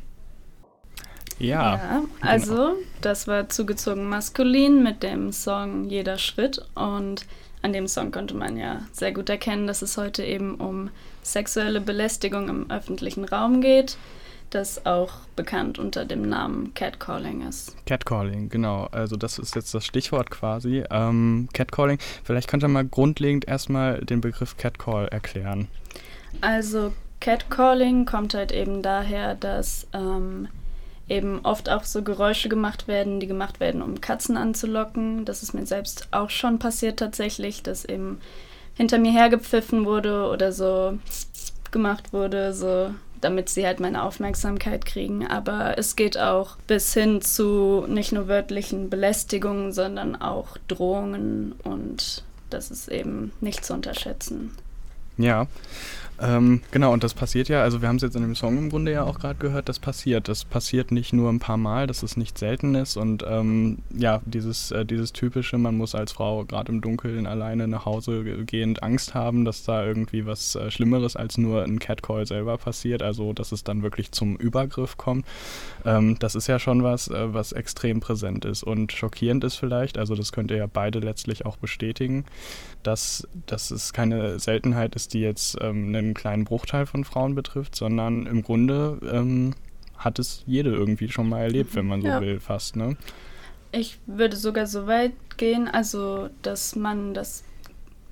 [1.38, 1.76] Ja.
[1.76, 2.74] ja also genau.
[3.00, 7.26] das war zugezogen maskulin mit dem Song Jeder Schritt und
[7.62, 10.90] an dem Song konnte man ja sehr gut erkennen, dass es heute eben um
[11.22, 13.96] sexuelle Belästigung im öffentlichen Raum geht,
[14.50, 17.74] das auch bekannt unter dem Namen Catcalling ist.
[17.86, 18.88] Catcalling, genau.
[18.92, 20.84] Also das ist jetzt das Stichwort quasi.
[20.90, 25.68] Ähm, Catcalling, vielleicht könnt ihr mal grundlegend erstmal den Begriff Catcall erklären.
[26.40, 30.48] Also Catcalling kommt halt eben daher, dass ähm,
[31.08, 35.24] eben oft auch so Geräusche gemacht werden, die gemacht werden, um Katzen anzulocken.
[35.24, 38.20] Das ist mir selbst auch schon passiert tatsächlich, dass eben
[38.74, 40.98] hinter mir hergepfiffen wurde oder so
[41.70, 45.26] gemacht wurde, so damit sie halt meine Aufmerksamkeit kriegen.
[45.26, 52.24] Aber es geht auch bis hin zu nicht nur wörtlichen Belästigungen, sondern auch Drohungen und
[52.50, 54.50] das ist eben nicht zu unterschätzen.
[55.18, 55.46] Ja,
[56.22, 58.70] ähm, genau, und das passiert ja, also wir haben es jetzt in dem Song im
[58.70, 60.28] Grunde ja auch gerade gehört, das passiert.
[60.28, 64.20] Das passiert nicht nur ein paar Mal, dass es nicht selten ist und ähm, ja,
[64.24, 68.82] dieses, äh, dieses typische, man muss als Frau gerade im Dunkeln alleine nach Hause gehend
[68.82, 73.32] Angst haben, dass da irgendwie was äh, Schlimmeres als nur ein Catcall selber passiert, also
[73.32, 75.26] dass es dann wirklich zum Übergriff kommt.
[75.84, 79.98] Ähm, das ist ja schon was, äh, was extrem präsent ist und schockierend ist vielleicht,
[79.98, 82.24] also das könnt ihr ja beide letztlich auch bestätigen,
[82.82, 87.74] dass, dass es keine Seltenheit ist, die jetzt ähm, einen kleinen Bruchteil von Frauen betrifft,
[87.74, 89.54] sondern im Grunde ähm,
[89.96, 92.20] hat es jede irgendwie schon mal erlebt, wenn man so ja.
[92.20, 92.76] will, fast.
[92.76, 92.96] Ne?
[93.70, 97.44] Ich würde sogar so weit gehen, also dass man das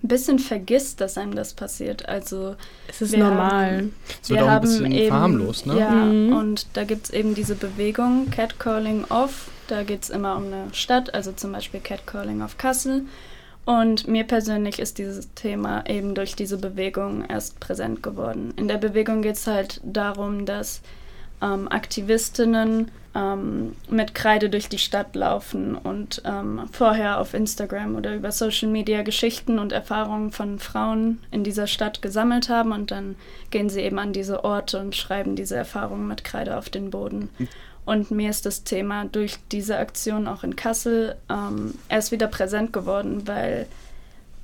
[0.03, 2.09] ein bisschen vergisst, dass einem das passiert.
[2.09, 2.57] Also
[2.89, 3.77] es ist normal.
[3.77, 5.79] Haben, es wird auch ein bisschen eben, farmlos, ne?
[5.79, 6.33] Ja, mhm.
[6.33, 9.51] und da gibt es eben diese Bewegung Catcalling Off.
[9.69, 13.05] Da geht es immer um eine Stadt, also zum Beispiel Catcalling of Kassel.
[13.65, 18.53] Und mir persönlich ist dieses Thema eben durch diese Bewegung erst präsent geworden.
[18.57, 20.81] In der Bewegung geht es halt darum, dass
[21.43, 28.15] ähm, Aktivistinnen ähm, mit Kreide durch die Stadt laufen und ähm, vorher auf Instagram oder
[28.15, 33.17] über Social Media Geschichten und Erfahrungen von Frauen in dieser Stadt gesammelt haben und dann
[33.51, 37.31] gehen sie eben an diese Orte und schreiben diese Erfahrungen mit Kreide auf den Boden.
[37.85, 42.73] Und mir ist das Thema durch diese Aktion auch in Kassel ähm, erst wieder präsent
[42.73, 43.67] geworden, weil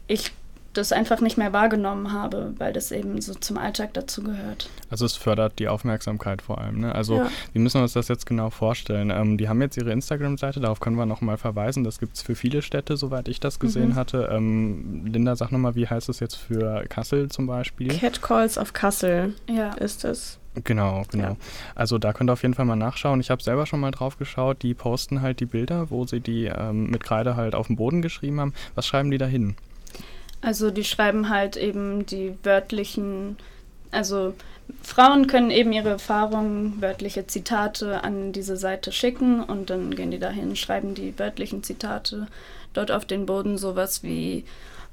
[0.09, 0.33] ich
[0.77, 4.69] das einfach nicht mehr wahrgenommen habe, weil das eben so zum Alltag dazugehört.
[4.91, 6.81] Also es fördert die Aufmerksamkeit vor allem.
[6.81, 6.95] Ne?
[6.95, 7.31] Also ja.
[7.53, 9.11] wie müssen wir uns das jetzt genau vorstellen?
[9.11, 11.85] Ähm, die haben jetzt ihre Instagram-Seite, darauf können wir nochmal verweisen.
[11.85, 13.95] Das gibt es für viele Städte, soweit ich das gesehen mhm.
[13.95, 14.29] hatte.
[14.31, 17.89] Ähm, Linda, sag nochmal, wie heißt es jetzt für Kassel zum Beispiel?
[17.89, 19.73] Catcalls of Kassel ja.
[19.75, 20.39] ist es.
[20.65, 21.31] Genau, genau.
[21.31, 21.37] Ja.
[21.75, 23.21] Also da könnt ihr auf jeden Fall mal nachschauen.
[23.21, 24.63] Ich habe selber schon mal drauf geschaut.
[24.63, 28.03] Die posten halt die Bilder, wo sie die ähm, mit Kreide halt auf dem Boden
[28.03, 28.55] geschrieben haben.
[28.75, 29.57] Was schreiben die da hin?
[30.41, 33.37] Also die schreiben halt eben die wörtlichen,
[33.91, 34.35] also
[34.83, 40.19] Frauen können eben ihre Erfahrungen, wörtliche Zitate an diese Seite schicken und dann gehen die
[40.19, 42.27] dahin, schreiben die wörtlichen Zitate
[42.73, 44.45] dort auf den Boden sowas wie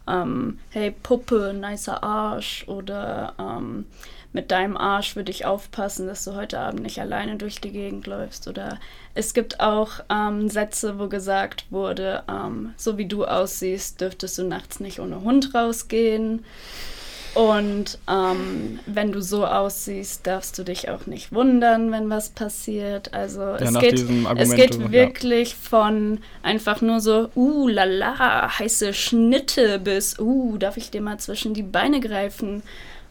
[0.07, 3.85] ähm, Hey Puppe, nicer Arsch oder ähm,
[4.33, 8.07] mit deinem Arsch würde ich aufpassen, dass du heute Abend nicht alleine durch die Gegend
[8.07, 8.47] läufst.
[8.47, 8.79] Oder
[9.13, 14.43] es gibt auch ähm, Sätze, wo gesagt wurde, ähm, so wie du aussiehst, dürftest du
[14.43, 16.43] nachts nicht ohne Hund rausgehen.
[17.35, 23.13] Und ähm, wenn du so aussiehst, darfst du dich auch nicht wundern, wenn was passiert.
[23.13, 24.05] Also ja, es, geht,
[24.37, 25.57] es geht wirklich ja.
[25.61, 31.55] von einfach nur so, uh, lala, heiße Schnitte bis, uh, darf ich dir mal zwischen
[31.55, 32.61] die Beine greifen?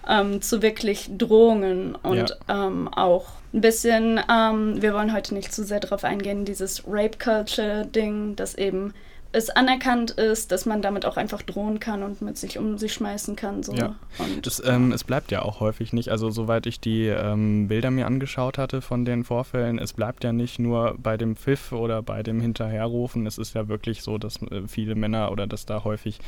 [0.09, 2.67] Ähm, zu wirklich Drohungen und ja.
[2.67, 8.37] ähm, auch ein bisschen, ähm, wir wollen heute nicht zu sehr darauf eingehen, dieses Rape-Culture-Ding,
[8.37, 8.95] das eben
[9.33, 12.93] es anerkannt ist, dass man damit auch einfach drohen kann und mit sich um sich
[12.93, 13.63] schmeißen kann.
[13.63, 13.73] So.
[13.73, 13.97] Ja.
[14.19, 17.91] Und, das, ähm, es bleibt ja auch häufig nicht, also soweit ich die ähm, Bilder
[17.91, 22.03] mir angeschaut hatte von den Vorfällen, es bleibt ja nicht nur bei dem Pfiff oder
[22.03, 25.85] bei dem Hinterherrufen, es ist ja wirklich so, dass äh, viele Männer oder dass da
[25.85, 26.19] häufig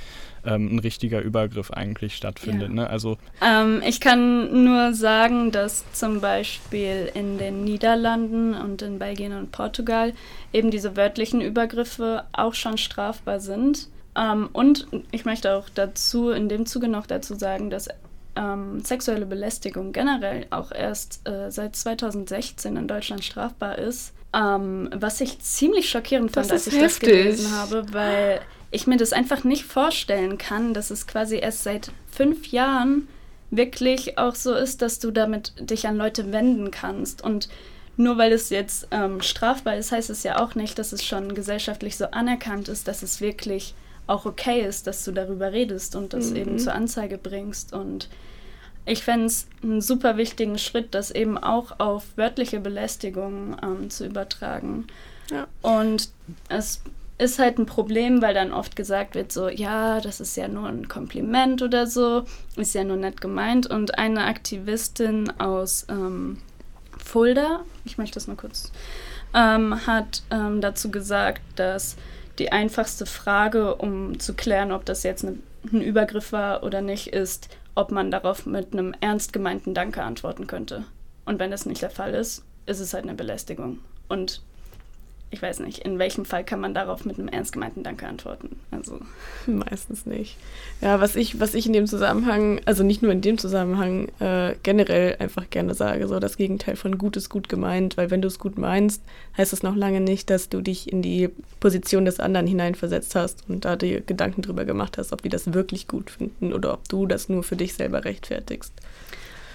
[0.46, 2.68] ähm, ein richtiger Übergriff eigentlich stattfindet.
[2.68, 2.74] Ja.
[2.74, 2.90] Ne?
[2.90, 9.32] Also, ähm, ich kann nur sagen, dass zum Beispiel in den Niederlanden und in Belgien
[9.32, 10.12] und Portugal
[10.52, 13.88] eben diese wörtlichen Übergriffe auch schon strafbar sind.
[14.16, 17.88] Ähm, und ich möchte auch dazu, in dem Zuge noch dazu sagen, dass
[18.36, 24.12] ähm, sexuelle Belästigung generell auch erst äh, seit 2016 in Deutschland strafbar ist.
[24.32, 27.00] Ähm, was ich ziemlich schockierend fand, als ich heftig.
[27.00, 31.62] das gelesen habe, weil ich mir das einfach nicht vorstellen kann, dass es quasi erst
[31.62, 33.08] seit fünf Jahren
[33.50, 37.22] wirklich auch so ist, dass du damit dich an Leute wenden kannst.
[37.22, 37.48] Und
[37.96, 41.34] nur weil es jetzt ähm, strafbar ist, heißt es ja auch nicht, dass es schon
[41.34, 43.74] gesellschaftlich so anerkannt ist, dass es wirklich
[44.06, 46.36] auch okay ist, dass du darüber redest und das mhm.
[46.36, 47.72] eben zur Anzeige bringst.
[47.72, 48.08] Und
[48.86, 54.06] ich fände es einen super wichtigen Schritt, das eben auch auf wörtliche Belästigung ähm, zu
[54.06, 54.86] übertragen.
[55.30, 55.46] Ja.
[55.62, 56.10] Und
[56.48, 56.82] es
[57.16, 60.68] ist halt ein Problem, weil dann oft gesagt wird, so, ja, das ist ja nur
[60.68, 62.24] ein Kompliment oder so,
[62.56, 63.66] ist ja nur nett gemeint.
[63.68, 66.38] Und eine Aktivistin aus ähm,
[67.04, 68.72] Fulda, ich möchte das mal kurz,
[69.34, 71.96] ähm, hat ähm, dazu gesagt, dass
[72.38, 75.38] die einfachste Frage, um zu klären, ob das jetzt eine,
[75.72, 80.46] ein Übergriff war oder nicht, ist, ob man darauf mit einem ernst gemeinten Danke antworten
[80.46, 80.84] könnte.
[81.24, 83.78] Und wenn das nicht der Fall ist, ist es halt eine Belästigung.
[84.08, 84.42] Und
[85.34, 88.56] ich weiß nicht, in welchem Fall kann man darauf mit einem ernst gemeinten Danke antworten?
[88.70, 89.00] Also
[89.46, 90.36] meistens nicht.
[90.80, 94.54] Ja, was ich, was ich in dem Zusammenhang, also nicht nur in dem Zusammenhang, äh,
[94.62, 98.28] generell einfach gerne sage, so das Gegenteil von gut ist gut gemeint, weil wenn du
[98.28, 99.02] es gut meinst,
[99.36, 103.44] heißt es noch lange nicht, dass du dich in die Position des anderen hineinversetzt hast
[103.48, 106.88] und da dir Gedanken drüber gemacht hast, ob die das wirklich gut finden oder ob
[106.88, 108.72] du das nur für dich selber rechtfertigst.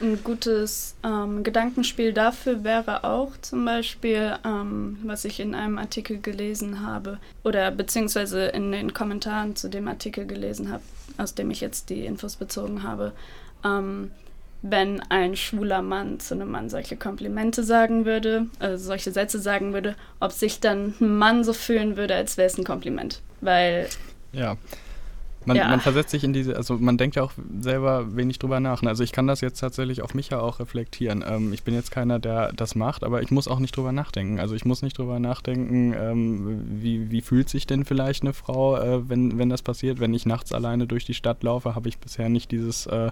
[0.01, 6.21] Ein gutes ähm, Gedankenspiel dafür wäre auch zum Beispiel, ähm, was ich in einem Artikel
[6.21, 10.83] gelesen habe oder beziehungsweise in den Kommentaren zu dem Artikel gelesen habe,
[11.17, 13.11] aus dem ich jetzt die Infos bezogen habe.
[13.65, 14.11] Ähm,
[14.61, 19.73] wenn ein schwuler Mann zu einem Mann solche Komplimente sagen würde, also solche Sätze sagen
[19.73, 23.21] würde, ob sich dann ein Mann so fühlen würde, als wäre es ein Kompliment.
[23.41, 23.87] Weil
[24.33, 24.57] ja.
[25.49, 25.67] Man, ja.
[25.67, 28.83] man, versetzt sich in diese, also man denkt ja auch selber wenig drüber nach.
[28.83, 28.89] Ne?
[28.89, 31.25] Also ich kann das jetzt tatsächlich auf mich ja auch reflektieren.
[31.27, 34.39] Ähm, ich bin jetzt keiner, der das macht, aber ich muss auch nicht drüber nachdenken.
[34.39, 38.77] Also ich muss nicht drüber nachdenken, ähm, wie, wie fühlt sich denn vielleicht eine Frau,
[38.77, 39.99] äh, wenn, wenn das passiert.
[39.99, 43.09] Wenn ich nachts alleine durch die Stadt laufe, habe ich bisher nicht dieses äh,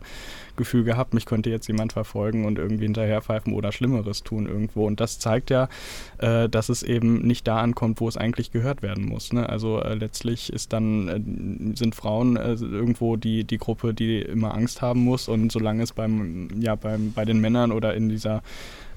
[0.57, 4.85] Gefühl gehabt, mich könnte jetzt jemand verfolgen und irgendwie hinterherpfeifen oder Schlimmeres tun irgendwo.
[4.85, 5.69] Und das zeigt ja,
[6.17, 9.31] äh, dass es eben nicht da ankommt, wo es eigentlich gehört werden muss.
[9.31, 9.47] Ne?
[9.47, 14.53] Also äh, letztlich ist dann, äh, sind Frauen äh, irgendwo die, die Gruppe, die immer
[14.53, 15.27] Angst haben muss.
[15.29, 18.41] Und solange es beim, ja, beim, bei den Männern oder in dieser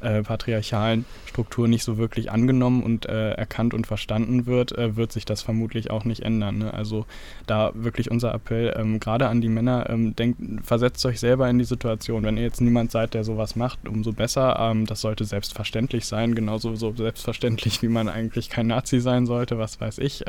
[0.00, 5.12] äh, patriarchalen Struktur nicht so wirklich angenommen und äh, erkannt und verstanden wird, äh, wird
[5.12, 6.58] sich das vermutlich auch nicht ändern.
[6.58, 6.74] Ne?
[6.74, 7.06] Also
[7.46, 11.58] da wirklich unser Appell, ähm, gerade an die Männer, ähm, denkt, versetzt euch selber in
[11.58, 12.24] die Situation.
[12.24, 14.56] Wenn ihr jetzt niemand seid, der sowas macht, umso besser.
[14.58, 19.58] Ähm, das sollte selbstverständlich sein, genauso so selbstverständlich, wie man eigentlich kein Nazi sein sollte,
[19.58, 20.24] was weiß ich.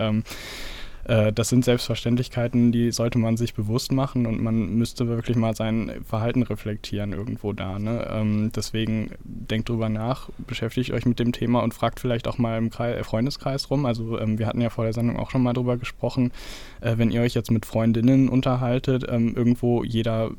[1.05, 5.55] Äh, das sind Selbstverständlichkeiten, die sollte man sich bewusst machen und man müsste wirklich mal
[5.55, 7.79] sein Verhalten reflektieren irgendwo da.
[7.79, 8.07] Ne?
[8.09, 12.57] Ähm, deswegen denkt drüber nach, beschäftigt euch mit dem Thema und fragt vielleicht auch mal
[12.57, 13.85] im Kreis, äh, Freundeskreis rum.
[13.85, 16.31] Also ähm, wir hatten ja vor der Sendung auch schon mal drüber gesprochen,
[16.81, 20.31] äh, wenn ihr euch jetzt mit Freundinnen unterhaltet, ähm, irgendwo jeder,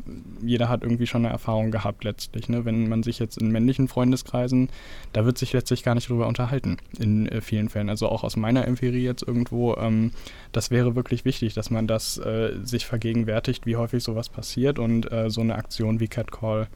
[0.43, 2.49] jeder hat irgendwie schon eine Erfahrung gehabt letztlich.
[2.49, 2.65] Ne?
[2.65, 4.69] Wenn man sich jetzt in männlichen Freundeskreisen,
[5.13, 7.89] da wird sich letztlich gar nicht drüber unterhalten in äh, vielen Fällen.
[7.89, 10.13] Also auch aus meiner Empirie jetzt irgendwo, ähm,
[10.53, 15.11] das wäre wirklich wichtig, dass man das äh, sich vergegenwärtigt, wie häufig sowas passiert und
[15.11, 16.69] äh, so eine Aktion wie Catcall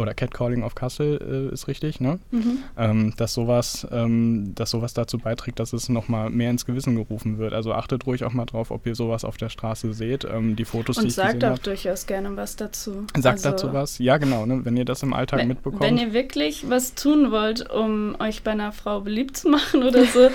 [0.00, 2.18] oder Catcalling auf Kassel äh, ist richtig, ne?
[2.30, 2.58] Mhm.
[2.76, 7.38] Ähm, dass sowas, ähm, dass sowas dazu beiträgt, dass es nochmal mehr ins Gewissen gerufen
[7.38, 7.52] wird.
[7.52, 10.24] Also achtet ruhig auch mal drauf, ob ihr sowas auf der Straße seht.
[10.24, 13.06] Ähm, die Fotos, Und die ich sagt auch hab, durchaus gerne was dazu.
[13.16, 13.98] Sagt also, dazu was?
[13.98, 14.64] Ja, genau, ne?
[14.64, 15.82] wenn ihr das im Alltag wenn, mitbekommt.
[15.82, 20.04] Wenn ihr wirklich was tun wollt, um euch bei einer Frau beliebt zu machen oder
[20.04, 20.28] so,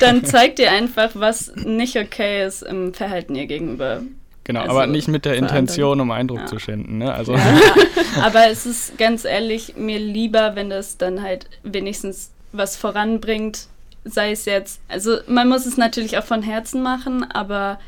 [0.00, 4.02] dann zeigt ihr einfach, was nicht okay ist im Verhalten ihr gegenüber.
[4.48, 6.46] Genau, also aber nicht mit der Intention, um Eindruck ja.
[6.46, 6.96] zu schinden.
[6.96, 7.12] Ne?
[7.12, 7.60] Also ja,
[8.22, 13.66] aber es ist ganz ehrlich mir lieber, wenn das dann halt wenigstens was voranbringt,
[14.04, 17.78] sei es jetzt, also man muss es natürlich auch von Herzen machen, aber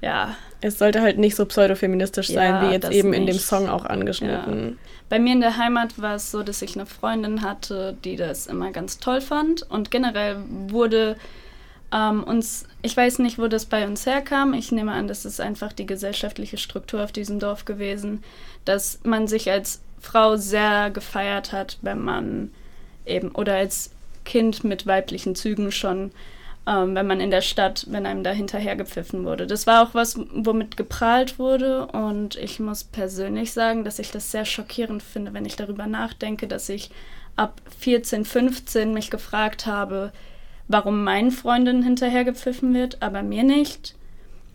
[0.00, 0.34] ja.
[0.62, 3.20] Es sollte halt nicht so pseudofeministisch sein, ja, wie jetzt eben nicht.
[3.20, 4.68] in dem Song auch angeschnitten.
[4.70, 4.74] Ja.
[5.10, 8.46] Bei mir in der Heimat war es so, dass ich eine Freundin hatte, die das
[8.46, 11.16] immer ganz toll fand und generell wurde
[11.96, 14.52] ähm, uns, ich weiß nicht, wo das bei uns herkam.
[14.52, 18.22] Ich nehme an, das ist einfach die gesellschaftliche Struktur auf diesem Dorf gewesen,
[18.64, 22.50] dass man sich als Frau sehr gefeiert hat, wenn man
[23.06, 23.90] eben oder als
[24.24, 26.10] Kind mit weiblichen Zügen schon,
[26.66, 29.46] ähm, wenn man in der Stadt, wenn einem da hinterher gepfiffen wurde.
[29.46, 34.30] Das war auch was, womit geprahlt wurde und ich muss persönlich sagen, dass ich das
[34.30, 36.90] sehr schockierend finde, wenn ich darüber nachdenke, dass ich
[37.36, 40.12] ab 14, 15 mich gefragt habe,
[40.68, 43.94] warum meinen Freundinnen hinterhergepfiffen wird, aber mir nicht.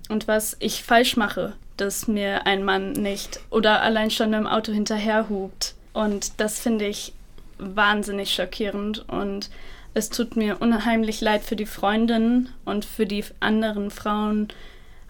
[0.09, 4.71] Und was ich falsch mache, dass mir ein Mann nicht oder allein schon im Auto
[4.71, 5.73] hinterherhupt.
[5.93, 7.13] Und das finde ich
[7.57, 9.49] wahnsinnig schockierend und
[9.93, 14.47] es tut mir unheimlich leid für die Freundinnen und für die anderen Frauen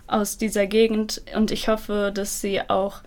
[0.08, 3.02] aus dieser Gegend und ich hoffe, dass sie auch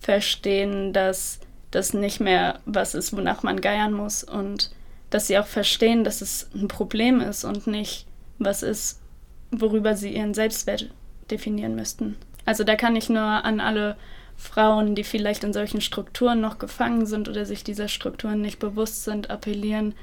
[0.00, 4.70] verstehen, dass das nicht mehr was ist, wonach man geiern muss und
[5.10, 8.06] dass sie auch verstehen, dass es ein Problem ist und nicht
[8.38, 9.00] was ist,
[9.50, 10.90] worüber sie ihren Selbstwert
[11.30, 12.16] definieren müssten.
[12.44, 13.96] Also da kann ich nur an alle
[14.36, 19.04] Frauen, die vielleicht in solchen Strukturen noch gefangen sind oder sich dieser Strukturen nicht bewusst
[19.04, 19.94] sind, appellieren,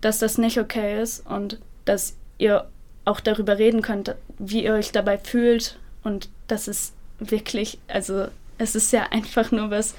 [0.00, 2.68] dass das nicht okay ist und dass ihr
[3.04, 8.74] auch darüber reden könnt, wie ihr euch dabei fühlt und dass es wirklich, also es
[8.74, 9.94] ist ja einfach nur was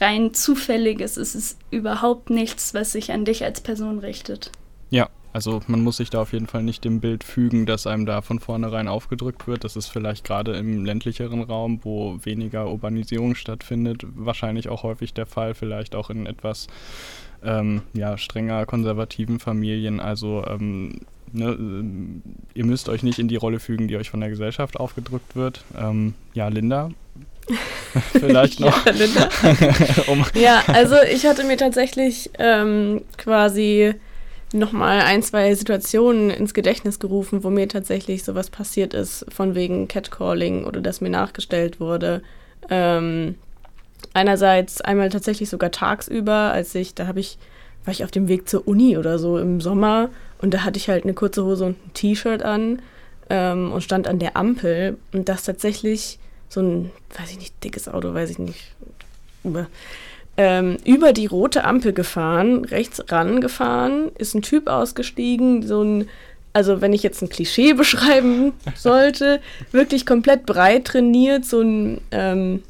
[0.00, 1.16] rein Zufälliges.
[1.16, 4.50] Es ist überhaupt nichts, was sich an dich als Person richtet.
[4.90, 8.06] Ja, also man muss sich da auf jeden Fall nicht dem Bild fügen, das einem
[8.06, 9.64] da von vornherein aufgedrückt wird.
[9.64, 15.26] Das ist vielleicht gerade im ländlicheren Raum, wo weniger Urbanisierung stattfindet, wahrscheinlich auch häufig der
[15.26, 16.68] Fall, vielleicht auch in etwas
[17.44, 20.00] ähm, ja, strenger konservativen Familien.
[20.00, 21.00] Also ähm,
[21.32, 22.22] ne,
[22.54, 25.64] ihr müsst euch nicht in die Rolle fügen, die euch von der Gesellschaft aufgedrückt wird.
[25.78, 26.90] Ähm, ja, Linda,
[28.12, 28.86] vielleicht noch.
[28.86, 29.28] ja,
[30.08, 33.94] um ja, also ich hatte mir tatsächlich ähm, quasi
[34.52, 39.88] nochmal ein, zwei Situationen ins Gedächtnis gerufen, wo mir tatsächlich sowas passiert ist, von wegen
[39.88, 42.22] Catcalling oder dass mir nachgestellt wurde.
[42.68, 43.36] Ähm,
[44.12, 47.38] einerseits einmal tatsächlich sogar tagsüber, als ich, da habe ich,
[47.84, 50.88] war ich auf dem Weg zur Uni oder so im Sommer und da hatte ich
[50.88, 52.82] halt eine kurze Hose und ein T-Shirt an
[53.30, 57.88] ähm, und stand an der Ampel und das tatsächlich so ein, weiß ich nicht, dickes
[57.88, 58.72] Auto, weiß ich nicht,
[59.44, 59.66] über,
[60.36, 66.08] ähm, über die rote Ampel gefahren, rechts rangefahren, ist ein Typ ausgestiegen, so ein,
[66.52, 69.40] also wenn ich jetzt ein Klischee beschreiben sollte,
[69.72, 72.62] wirklich komplett breit trainiert, so ein ähm,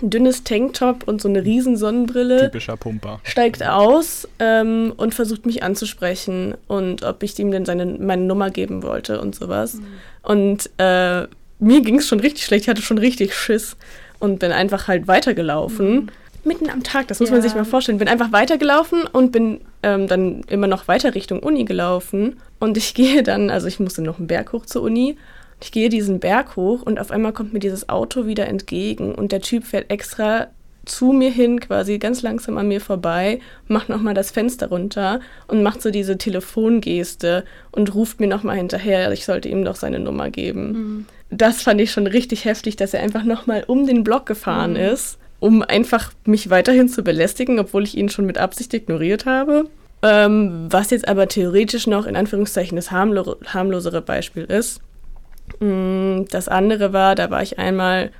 [0.00, 2.50] dünnes Tanktop und so eine riesen Sonnenbrille.
[2.50, 3.20] Typischer Pumper.
[3.22, 8.50] Steigt aus ähm, und versucht mich anzusprechen und ob ich ihm denn seine, meine Nummer
[8.50, 9.74] geben wollte und sowas.
[9.74, 9.86] Mhm.
[10.22, 11.26] Und äh,
[11.62, 13.76] mir ging es schon richtig schlecht, ich hatte schon richtig Schiss
[14.18, 15.94] und bin einfach halt weitergelaufen.
[15.94, 16.08] Mhm.
[16.44, 17.36] Mitten am Tag, das muss ja.
[17.36, 17.98] man sich mal vorstellen.
[17.98, 22.40] Bin einfach weitergelaufen und bin ähm, dann immer noch weiter Richtung Uni gelaufen.
[22.58, 25.16] Und ich gehe dann, also ich musste noch einen Berg hoch zur Uni
[25.62, 29.32] ich gehe diesen Berg hoch und auf einmal kommt mir dieses Auto wieder entgegen und
[29.32, 30.48] der Typ fährt extra
[30.84, 35.62] zu mir hin, quasi ganz langsam an mir vorbei, macht nochmal das Fenster runter und
[35.62, 40.30] macht so diese Telefongeste und ruft mir nochmal hinterher, ich sollte ihm doch seine Nummer
[40.30, 40.72] geben.
[40.72, 41.06] Mhm.
[41.30, 44.76] Das fand ich schon richtig heftig, dass er einfach nochmal um den Block gefahren mhm.
[44.76, 49.68] ist, um einfach mich weiterhin zu belästigen, obwohl ich ihn schon mit Absicht ignoriert habe.
[50.02, 54.80] Ähm, was jetzt aber theoretisch noch in Anführungszeichen das harmlo harmlosere Beispiel ist,
[55.60, 58.10] Mm, das andere war, da war ich einmal,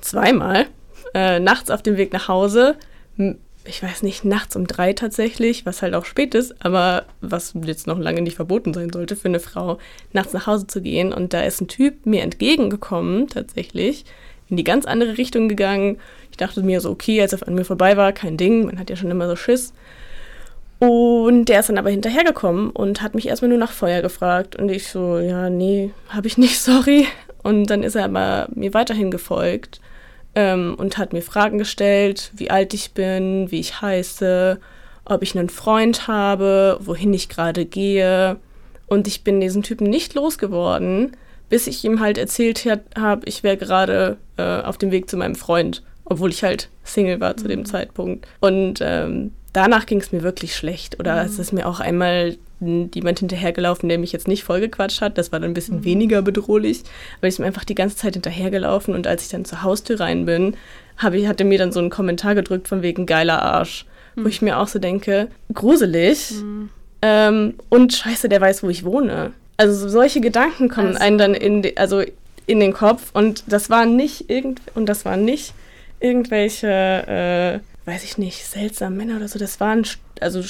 [0.00, 0.66] zweimal,
[1.14, 2.76] äh, nachts auf dem Weg nach Hause.
[3.64, 7.86] Ich weiß nicht, nachts um drei tatsächlich, was halt auch spät ist, aber was jetzt
[7.86, 9.78] noch lange nicht verboten sein sollte für eine Frau,
[10.12, 11.12] nachts nach Hause zu gehen.
[11.12, 14.04] Und da ist ein Typ mir entgegengekommen, tatsächlich,
[14.48, 15.98] in die ganz andere Richtung gegangen.
[16.30, 18.88] Ich dachte mir so, okay, als er an mir vorbei war, kein Ding, man hat
[18.88, 19.74] ja schon immer so Schiss.
[20.78, 24.56] Und der ist dann aber hinterhergekommen und hat mich erstmal nur nach Feuer gefragt.
[24.56, 27.06] Und ich so, ja, nee, habe ich nicht, sorry.
[27.42, 29.80] Und dann ist er aber mir weiterhin gefolgt
[30.34, 34.58] ähm, und hat mir Fragen gestellt, wie alt ich bin, wie ich heiße,
[35.04, 38.36] ob ich einen Freund habe, wohin ich gerade gehe.
[38.86, 41.16] Und ich bin diesen Typen nicht losgeworden,
[41.48, 42.66] bis ich ihm halt erzählt
[42.96, 47.20] habe, ich wäre gerade äh, auf dem Weg zu meinem Freund, obwohl ich halt Single
[47.20, 47.66] war zu dem mhm.
[47.66, 48.26] Zeitpunkt.
[48.40, 50.98] Und ähm, danach ging es mir wirklich schlecht.
[51.00, 51.28] Oder mhm.
[51.28, 55.18] es ist mir auch einmal jemand hinterhergelaufen, der mich jetzt nicht vollgequatscht hat.
[55.18, 55.84] Das war dann ein bisschen mhm.
[55.84, 56.82] weniger bedrohlich,
[57.20, 60.26] weil ich mir einfach die ganze Zeit hinterhergelaufen und als ich dann zur Haustür rein
[60.26, 60.56] bin,
[60.98, 63.86] hab ich, hat er mir dann so einen Kommentar gedrückt von wegen geiler Arsch.
[64.14, 64.24] Mhm.
[64.24, 66.32] Wo ich mir auch so denke, gruselig.
[66.32, 66.68] Mhm.
[67.02, 69.32] Ähm, und scheiße, der weiß, wo ich wohne.
[69.56, 71.00] Also solche Gedanken kommen also.
[71.00, 72.02] einem dann in, de, also
[72.46, 75.54] in den Kopf und das waren nicht irgend und das waren nicht
[76.00, 79.38] irgendwelche äh, weiß ich nicht, seltsame Männer oder so.
[79.38, 79.86] Das waren,
[80.20, 80.42] also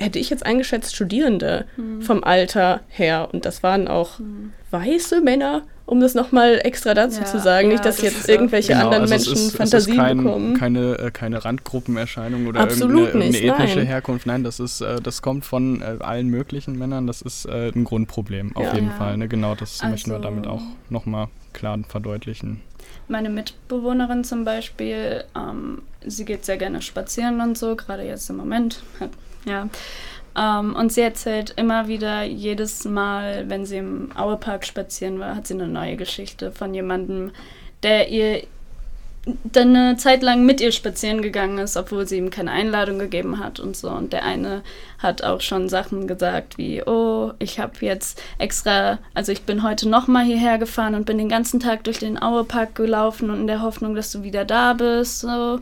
[0.00, 2.02] hätte ich jetzt eingeschätzt, Studierende mhm.
[2.02, 3.28] vom Alter her.
[3.32, 4.52] Und das waren auch mhm.
[4.70, 7.68] weiße Männer, um das nochmal extra dazu ja, zu sagen.
[7.68, 10.54] Ja, nicht, dass das jetzt irgendwelche genau, anderen also Menschen ist, Fantasien kein, bekommen.
[10.54, 13.86] Keine, äh, keine Randgruppenerscheinung oder Absolut irgendeine, nicht, irgendeine ethnische nein.
[13.86, 14.26] Herkunft.
[14.26, 17.06] Nein, das ist, äh, das kommt von äh, allen möglichen Männern.
[17.06, 18.74] Das ist ein Grundproblem, auf ja.
[18.74, 19.16] jeden Fall.
[19.16, 19.28] Ne?
[19.28, 22.60] Genau, das also, möchten wir damit auch nochmal klar verdeutlichen.
[23.08, 28.36] Meine Mitbewohnerin zum Beispiel, ähm, sie geht sehr gerne spazieren und so, gerade jetzt im
[28.36, 28.82] Moment.
[29.44, 29.68] Ja.
[30.36, 35.46] Ähm, und sie erzählt immer wieder, jedes Mal, wenn sie im Auepark spazieren war, hat
[35.46, 37.32] sie eine neue Geschichte von jemandem,
[37.82, 38.42] der ihr
[39.44, 43.38] dann eine Zeit lang mit ihr spazieren gegangen ist, obwohl sie ihm keine Einladung gegeben
[43.38, 43.90] hat und so.
[43.90, 44.62] Und der eine
[44.98, 49.88] hat auch schon Sachen gesagt wie, oh, ich habe jetzt extra, also ich bin heute
[49.88, 53.62] nochmal hierher gefahren und bin den ganzen Tag durch den Auepark gelaufen und in der
[53.62, 55.20] Hoffnung, dass du wieder da bist.
[55.20, 55.60] So.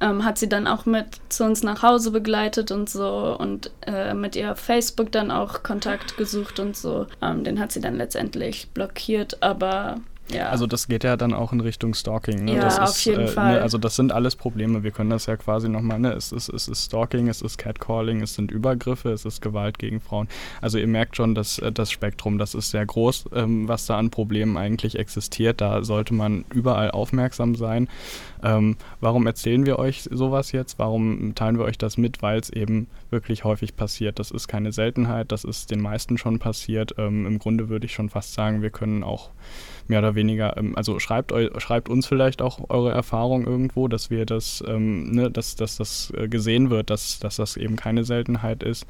[0.00, 4.14] Ähm, hat sie dann auch mit zu uns nach Hause begleitet und so und äh,
[4.14, 7.06] mit ihr auf Facebook dann auch Kontakt gesucht und so.
[7.20, 9.96] Ähm, den hat sie dann letztendlich blockiert, aber
[10.30, 10.50] ja.
[10.50, 12.44] Also das geht ja dann auch in Richtung Stalking.
[12.44, 12.56] Ne?
[12.56, 13.54] Ja, das auf jeden äh, ne, Fall.
[13.54, 14.82] Ne, also das sind alles Probleme.
[14.82, 16.12] Wir können das ja quasi nochmal, ne?
[16.12, 20.00] es, ist, es ist Stalking, es ist Catcalling, es sind Übergriffe, es ist Gewalt gegen
[20.00, 20.28] Frauen.
[20.60, 23.98] Also ihr merkt schon, dass äh, das Spektrum, das ist sehr groß, ähm, was da
[23.98, 25.60] an Problemen eigentlich existiert.
[25.60, 27.88] Da sollte man überall aufmerksam sein.
[28.42, 30.78] Ähm, warum erzählen wir euch sowas jetzt?
[30.78, 32.22] Warum teilen wir euch das mit?
[32.22, 34.18] Weil es eben wirklich häufig passiert.
[34.18, 36.94] Das ist keine Seltenheit, das ist den meisten schon passiert.
[36.98, 39.30] Ähm, Im Grunde würde ich schon fast sagen, wir können auch
[39.88, 44.10] mehr oder weniger, ähm, also schreibt, eu, schreibt uns vielleicht auch eure Erfahrung irgendwo, dass
[44.10, 48.04] wir das, ähm, ne, dass, dass das äh, gesehen wird, dass, dass das eben keine
[48.04, 48.86] Seltenheit ist.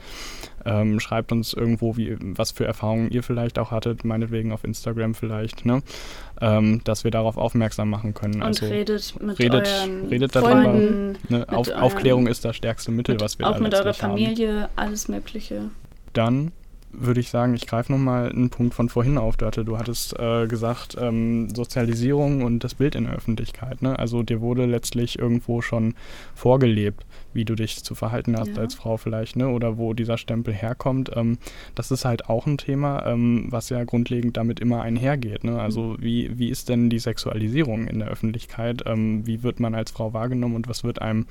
[0.64, 5.14] Ähm, schreibt uns irgendwo, wie, was für Erfahrungen ihr vielleicht auch hattet, meinetwegen auf Instagram
[5.14, 5.82] vielleicht, ne?
[6.40, 8.34] Ähm, dass wir darauf aufmerksam machen können.
[8.34, 11.46] Und also redet mit redet, euren redet Freunden, darüber.
[11.46, 11.57] Ne?
[11.57, 14.18] Auf, Aufklärung ist das stärkste Mittel, mit, was wir auch da mit eurer letztlich haben.
[14.18, 15.62] Familie, alles Mögliche.
[16.12, 16.53] Dann
[16.91, 19.64] würde ich sagen, ich greife nochmal einen Punkt von vorhin auf, Dörte.
[19.64, 23.82] Du hattest äh, gesagt, ähm, Sozialisierung und das Bild in der Öffentlichkeit.
[23.82, 23.99] Ne?
[23.99, 25.95] Also dir wurde letztlich irgendwo schon
[26.34, 28.62] vorgelebt, wie du dich zu verhalten hast Ja.
[28.62, 29.49] als Frau vielleicht, ne?
[29.49, 31.11] oder wo dieser Stempel herkommt.
[31.14, 31.39] Ähm,
[31.74, 35.45] das ist halt auch ein Thema, ähm, was ja grundlegend damit immer einhergeht.
[35.45, 35.61] Ne?
[35.61, 38.82] Also wie, wie ist denn die Sexualisierung in der Öffentlichkeit?
[38.86, 41.26] Ähm, wie wird man als Frau wahrgenommen und was wird einem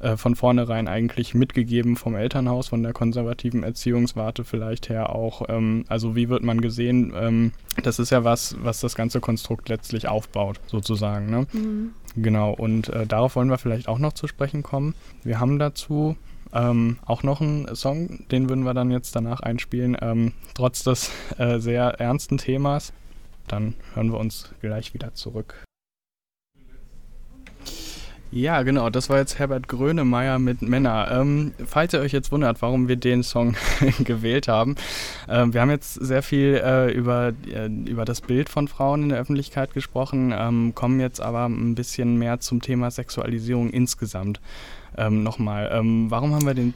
[0.00, 5.42] äh, von vornherein eigentlich mitgegeben vom Elternhaus, von der konservativen Erziehungswarte vielleicht her auch.
[5.48, 7.12] Ähm, also wie wird man gesehen?
[7.14, 11.30] Ähm, das ist ja was, was das ganze Konstrukt letztlich aufbaut, sozusagen.
[11.30, 11.46] Ne?
[11.52, 11.90] Mhm.
[12.16, 14.94] Genau, und äh, darauf wollen wir vielleicht auch noch zu sprechen kommen.
[15.22, 16.16] Wir haben dazu
[16.52, 21.10] ähm, auch noch einen Song, den würden wir dann jetzt danach einspielen, ähm, trotz des
[21.38, 22.92] äh, sehr ernsten Themas.
[23.46, 25.62] Dann hören wir uns gleich wieder zurück.
[28.32, 31.08] Ja, genau, das war jetzt Herbert Grönemeyer mit Männer.
[31.10, 33.56] Ähm, falls ihr euch jetzt wundert, warum wir den Song
[34.04, 34.76] gewählt haben,
[35.28, 39.08] ähm, wir haben jetzt sehr viel äh, über, äh, über das Bild von Frauen in
[39.08, 44.40] der Öffentlichkeit gesprochen, ähm, kommen jetzt aber ein bisschen mehr zum Thema Sexualisierung insgesamt.
[44.96, 46.74] Ähm, Nochmal, ähm, warum haben wir den...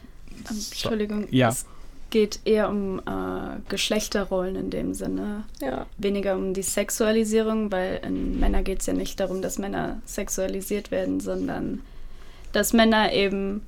[0.50, 1.50] Ähm, Entschuldigung, Ja.
[1.50, 1.66] es
[2.14, 5.42] geht eher um äh, Geschlechterrollen in dem Sinne.
[5.60, 5.86] Ja.
[5.98, 10.92] Weniger um die Sexualisierung, weil in Männer geht es ja nicht darum, dass Männer sexualisiert
[10.92, 11.80] werden, sondern
[12.52, 13.62] dass Männer eben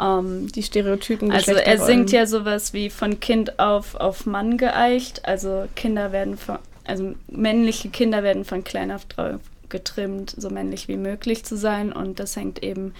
[0.00, 5.26] ähm, Die Stereotypen Also er singt ja sowas wie von Kind auf auf Mann geeicht.
[5.26, 10.88] Also Kinder werden von, also männliche Kinder werden von klein auf drauf getrimmt, so männlich
[10.88, 11.92] wie möglich zu sein.
[11.92, 12.94] Und das hängt eben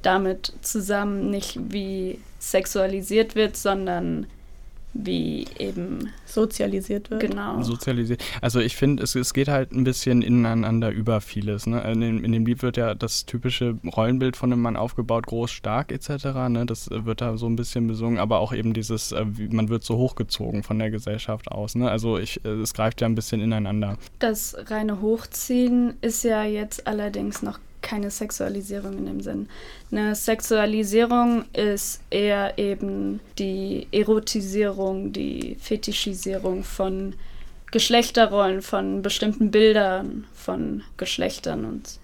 [0.00, 4.26] damit zusammen, nicht wie sexualisiert wird, sondern
[5.04, 7.20] wie eben sozialisiert wird.
[7.20, 7.62] genau.
[7.62, 8.22] sozialisiert.
[8.40, 11.66] Also ich finde, es, es geht halt ein bisschen ineinander über vieles.
[11.66, 11.80] Ne?
[11.92, 15.50] In, dem, in dem Lied wird ja das typische Rollenbild von einem Mann aufgebaut, groß,
[15.50, 16.48] stark etc.
[16.48, 16.64] Ne?
[16.66, 19.84] Das äh, wird da so ein bisschen besungen, aber auch eben dieses, äh, man wird
[19.84, 21.74] so hochgezogen von der Gesellschaft aus.
[21.74, 21.90] Ne?
[21.90, 23.98] Also ich, äh, es greift ja ein bisschen ineinander.
[24.18, 29.48] Das reine Hochziehen ist ja jetzt allerdings noch keine Sexualisierung in dem Sinn.
[29.92, 37.14] Eine Sexualisierung ist eher eben die Erotisierung, die Fetischisierung von
[37.70, 42.00] Geschlechterrollen, von bestimmten Bildern, von Geschlechtern und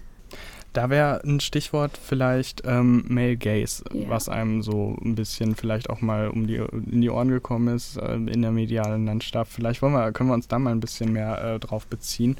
[0.73, 4.09] Da wäre ein Stichwort vielleicht ähm, Male Gaze, Ja.
[4.09, 7.97] was einem so ein bisschen vielleicht auch mal um die, in die Ohren gekommen ist
[7.97, 9.51] äh, in der medialen Landschaft.
[9.53, 12.37] Vielleicht wollen wir, können wir uns da mal ein bisschen mehr äh, drauf beziehen.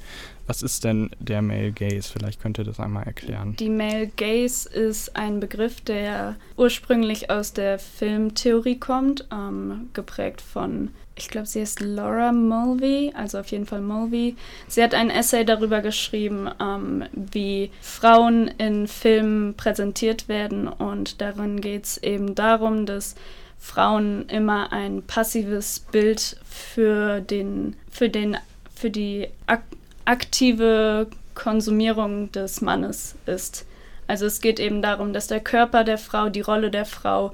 [0.47, 2.11] Was ist denn der Male Gaze?
[2.11, 3.55] Vielleicht könnt ihr das einmal erklären.
[3.59, 10.89] Die Male Gaze ist ein Begriff, der ursprünglich aus der Filmtheorie kommt, ähm, geprägt von,
[11.15, 14.35] ich glaube, sie heißt Laura Mulvey, also auf jeden Fall Mulvey.
[14.67, 21.61] Sie hat ein Essay darüber geschrieben, ähm, wie Frauen in Filmen präsentiert werden und darin
[21.61, 23.15] geht es eben darum, dass
[23.59, 28.37] Frauen immer ein passives Bild für den, für den,
[28.75, 29.61] für die ak
[30.05, 33.65] aktive Konsumierung des Mannes ist.
[34.05, 37.31] Also es geht eben darum, dass der Körper der Frau, die Rolle der Frau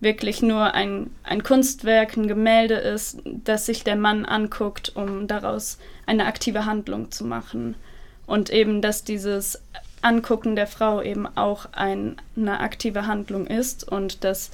[0.00, 5.78] wirklich nur ein, ein Kunstwerk, ein Gemälde ist, das sich der Mann anguckt, um daraus
[6.06, 7.74] eine aktive Handlung zu machen.
[8.26, 9.62] Und eben, dass dieses
[10.02, 14.50] Angucken der Frau eben auch ein, eine aktive Handlung ist und dass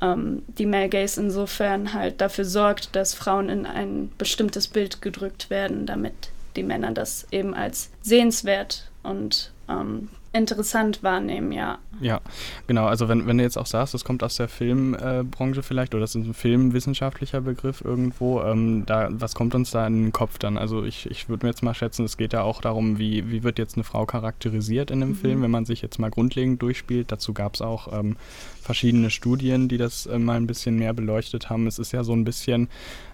[0.00, 5.50] ähm, die Male Gaze insofern halt dafür sorgt, dass Frauen in ein bestimmtes Bild gedrückt
[5.50, 11.78] werden, damit die Männer das eben als sehenswert und ähm, interessant wahrnehmen, ja.
[12.00, 12.20] Ja,
[12.66, 12.86] genau.
[12.86, 16.14] Also wenn, wenn du jetzt auch sagst, das kommt aus der Filmbranche vielleicht oder das
[16.14, 20.56] ist ein filmwissenschaftlicher Begriff irgendwo, ähm, da, was kommt uns da in den Kopf dann?
[20.56, 23.42] Also ich, ich würde mir jetzt mal schätzen, es geht ja auch darum, wie, wie
[23.42, 25.16] wird jetzt eine Frau charakterisiert in einem Mhm.
[25.16, 27.10] Film, wenn man sich jetzt mal grundlegend durchspielt.
[27.10, 28.16] Dazu gab es auch ähm,
[28.62, 31.66] verschiedene Studien, die das äh, mal ein bisschen mehr beleuchtet haben.
[31.66, 32.68] Es ist ja so ein bisschen,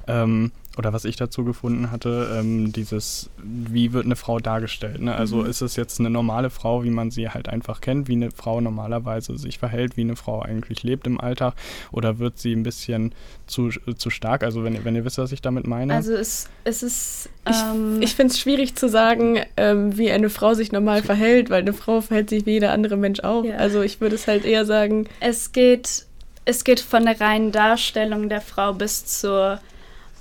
[0.07, 5.01] ähm, oder was ich dazu gefunden hatte, ähm, dieses, wie wird eine Frau dargestellt?
[5.01, 5.15] Ne?
[5.15, 5.47] Also Mhm.
[5.47, 8.61] ist es jetzt eine normale Frau, wie man sie halt einfach kennt, wie eine Frau
[8.61, 11.55] normalerweise sich verhält, wie eine Frau eigentlich lebt im Alltag,
[11.93, 13.15] oder wird sie ein bisschen
[13.47, 14.43] zu, zu stark?
[14.43, 15.95] Also wenn, ihr- wenn ihr wisst, was ich damit meine.
[15.95, 17.31] Also es, es ist...
[17.49, 21.49] Ich, ähm, ich finde es schwierig zu sagen, ähm, wie eine Frau sich normal verhält,
[21.49, 23.45] weil eine Frau verhält sich wie jeder andere Mensch auch.
[23.45, 23.57] Ja.
[23.57, 26.05] Also ich würde es halt eher sagen, Es geht,
[26.45, 29.61] es geht von der reinen Darstellung der Frau bis zur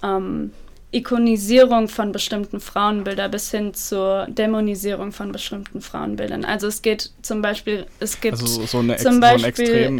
[0.06, 0.52] ähm,
[0.96, 6.46] Ikonisierung von bestimmten Frauenbildern bis hin zur Dämonisierung von bestimmten Frauenbildern.
[6.46, 10.00] Also es geht zum Beispiel, es gibt also so eine zum Beispiel so in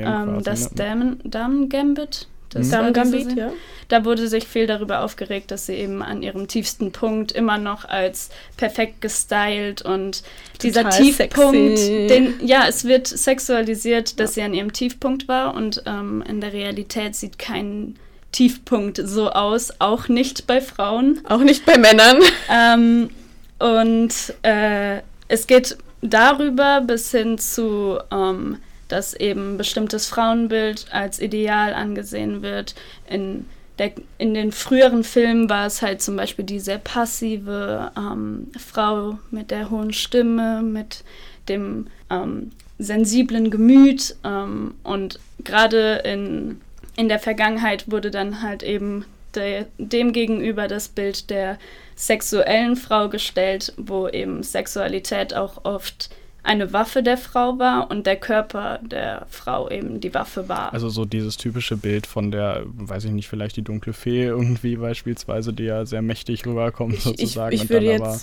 [0.00, 1.16] ähm, das ne?
[1.24, 2.92] Damen Gambit, das mhm.
[2.92, 3.52] Gambit, ja.
[3.86, 7.84] Da wurde sich viel darüber aufgeregt, dass sie eben an ihrem tiefsten Punkt immer noch
[7.84, 10.22] als perfekt gestylt und
[10.58, 14.34] Total dieser Tiefpunkt, den, ja, es wird sexualisiert, dass ja.
[14.34, 17.94] sie an ihrem Tiefpunkt war und ähm, in der Realität sieht kein
[18.32, 21.20] Tiefpunkt so aus, auch nicht bei Frauen.
[21.28, 22.18] Auch nicht bei Männern.
[22.50, 23.10] Ähm,
[23.58, 24.12] und
[24.42, 28.58] äh, es geht darüber bis hin zu ähm,
[28.92, 32.74] dass eben bestimmtes Frauenbild als ideal angesehen wird.
[33.08, 33.46] In,
[33.78, 39.18] der, in den früheren Filmen war es halt zum Beispiel die sehr passive ähm, Frau
[39.30, 41.04] mit der hohen Stimme, mit
[41.48, 44.14] dem ähm, sensiblen Gemüt.
[44.24, 46.60] Ähm, und gerade in,
[46.96, 51.58] in der Vergangenheit wurde dann halt eben der, dem gegenüber das Bild der
[51.94, 56.10] sexuellen Frau gestellt, wo eben Sexualität auch oft
[56.44, 60.72] eine Waffe der Frau war und der Körper der Frau eben die Waffe war.
[60.72, 64.76] Also so dieses typische Bild von der, weiß ich nicht, vielleicht die dunkle Fee irgendwie
[64.76, 67.54] beispielsweise, die ja sehr mächtig rüberkommt sozusagen.
[67.54, 68.20] Ich, ich, ich würde jetzt, aber,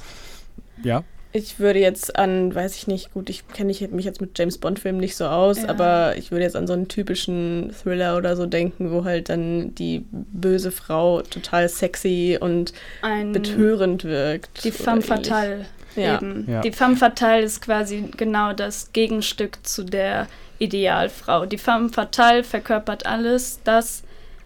[0.83, 1.03] ja?
[1.31, 4.99] Ich würde jetzt an, weiß ich nicht, gut, ich kenne mich jetzt mit James Bond-Filmen
[4.99, 5.69] nicht so aus, ja.
[5.69, 9.75] aber ich würde jetzt an so einen typischen Thriller oder so denken, wo halt dann
[9.75, 12.73] die böse Frau total sexy und
[13.03, 14.63] Ein, betörend wirkt.
[14.63, 15.65] Die femme fatale.
[15.95, 16.17] Ja.
[16.17, 16.45] Eben.
[16.49, 16.61] Ja.
[16.61, 20.27] Die femme fatale ist quasi genau das Gegenstück zu der
[20.57, 21.45] Idealfrau.
[21.45, 24.03] Die femme fatale verkörpert alles das,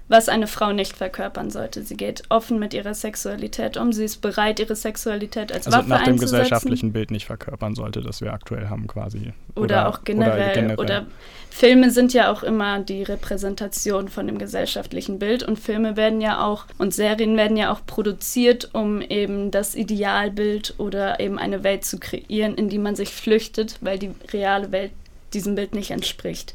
[0.10, 1.82] was eine Frau nicht verkörpern sollte.
[1.82, 5.90] Sie geht offen mit ihrer Sexualität um, sie ist bereit, ihre Sexualität als also Waffe
[5.90, 9.34] nach dem gesellschaftlichen Bild nicht verkörpern sollte, das wir aktuell haben quasi.
[9.56, 10.80] Oder, oder auch generell, oder generell.
[10.80, 11.06] Oder
[11.50, 16.44] Filme sind ja auch immer die Repräsentation von dem gesellschaftlichen Bild und Filme werden ja
[16.44, 21.86] auch und Serien werden ja auch produziert, um eben das Idealbild oder eben eine Welt
[21.86, 24.92] zu kreieren, in die man sich flüchtet, weil die reale Welt
[25.34, 26.54] diesem Bild nicht entspricht.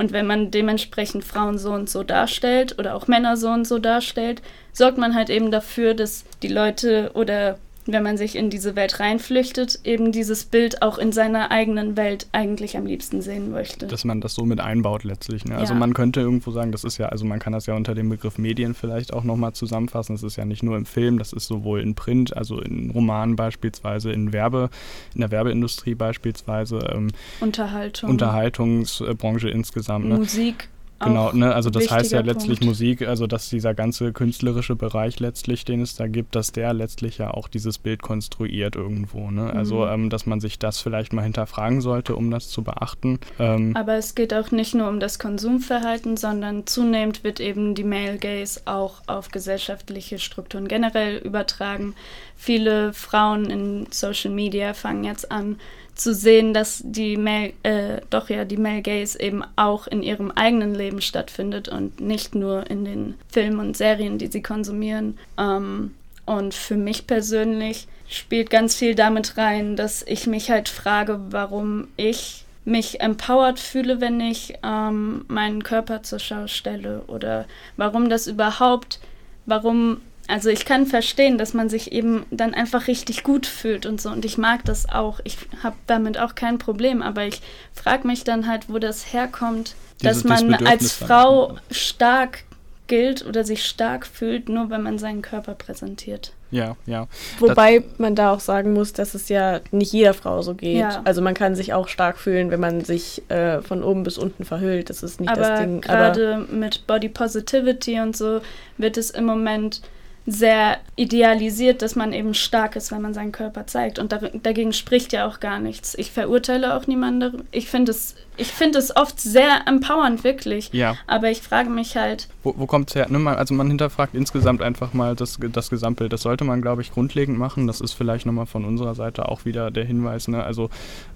[0.00, 3.78] Und wenn man dementsprechend Frauen so und so darstellt oder auch Männer so und so
[3.78, 4.40] darstellt,
[4.72, 7.58] sorgt man halt eben dafür, dass die Leute oder
[7.92, 12.26] wenn man sich in diese Welt reinflüchtet, eben dieses Bild auch in seiner eigenen Welt
[12.32, 13.86] eigentlich am liebsten sehen möchte.
[13.86, 15.44] Dass man das so mit einbaut letztlich.
[15.44, 15.56] Ne?
[15.56, 15.78] Also ja.
[15.78, 18.38] man könnte irgendwo sagen, das ist ja, also man kann das ja unter dem Begriff
[18.38, 20.14] Medien vielleicht auch nochmal zusammenfassen.
[20.14, 23.36] Das ist ja nicht nur im Film, das ist sowohl in Print, also in Romanen
[23.36, 24.70] beispielsweise, in Werbe,
[25.14, 26.78] in der Werbeindustrie beispielsweise.
[26.92, 27.08] Ähm,
[27.40, 28.10] Unterhaltung.
[28.10, 30.06] Unterhaltungsbranche insgesamt.
[30.06, 30.16] Ne?
[30.16, 30.68] Musik.
[31.02, 31.54] Genau, ne?
[31.54, 32.64] also das heißt ja letztlich Punkt.
[32.64, 37.18] Musik, also dass dieser ganze künstlerische Bereich letztlich, den es da gibt, dass der letztlich
[37.18, 39.30] ja auch dieses Bild konstruiert irgendwo.
[39.30, 39.52] Ne?
[39.52, 39.80] Also, mhm.
[39.80, 43.18] Also ähm, dass man sich das vielleicht mal hinterfragen sollte, um das zu beachten.
[43.38, 47.84] Ähm, Aber es geht auch nicht nur um das Konsumverhalten, sondern zunehmend wird eben die
[47.84, 51.94] Male Gaze auch auf gesellschaftliche Strukturen generell übertragen.
[52.36, 55.56] Viele Frauen in Social Media fangen jetzt an,
[55.94, 60.30] zu sehen, dass die Male, äh, doch ja die Male Gaze eben auch in ihrem
[60.30, 65.18] eigenen Leben stattfindet und nicht nur in den Filmen und Serien, die sie konsumieren.
[65.38, 65.94] Ähm,
[66.26, 71.88] und für mich persönlich spielt ganz viel damit rein, dass ich mich halt frage, warum
[71.96, 78.26] ich mich empowered fühle, wenn ich ähm, meinen Körper zur Schau stelle oder warum das
[78.26, 79.00] überhaupt,
[79.46, 80.00] warum
[80.30, 84.10] also ich kann verstehen, dass man sich eben dann einfach richtig gut fühlt und so.
[84.10, 85.20] Und ich mag das auch.
[85.24, 87.02] Ich habe damit auch kein Problem.
[87.02, 87.40] Aber ich
[87.74, 92.44] frage mich dann halt, wo das herkommt, Dieses, dass man als Frau stark
[92.86, 96.32] gilt oder sich stark fühlt, nur wenn man seinen Körper präsentiert.
[96.50, 97.06] Ja, ja.
[97.38, 100.78] Wobei das man da auch sagen muss, dass es ja nicht jeder Frau so geht.
[100.78, 101.00] Ja.
[101.04, 104.44] Also man kann sich auch stark fühlen, wenn man sich äh, von oben bis unten
[104.44, 104.90] verhüllt.
[104.90, 105.80] Das ist nicht aber das Ding.
[105.80, 108.40] Gerade mit Body Positivity und so
[108.76, 109.82] wird es im Moment
[110.26, 113.98] sehr idealisiert, dass man eben stark ist, wenn man seinen Körper zeigt.
[113.98, 115.94] Und da, dagegen spricht ja auch gar nichts.
[115.94, 117.44] Ich verurteile auch niemanden.
[117.50, 120.70] Ich finde es ich finde es oft sehr empowernd, wirklich.
[120.72, 120.96] Ja.
[121.06, 122.26] Aber ich frage mich halt.
[122.42, 123.06] Wo, wo kommt es her?
[123.10, 126.10] Also man hinterfragt insgesamt einfach mal das, das Gesamtbild.
[126.10, 127.66] Das sollte man, glaube ich, grundlegend machen.
[127.66, 130.26] Das ist vielleicht nochmal von unserer Seite auch wieder der Hinweis.
[130.26, 130.42] Ne?
[130.42, 130.70] Also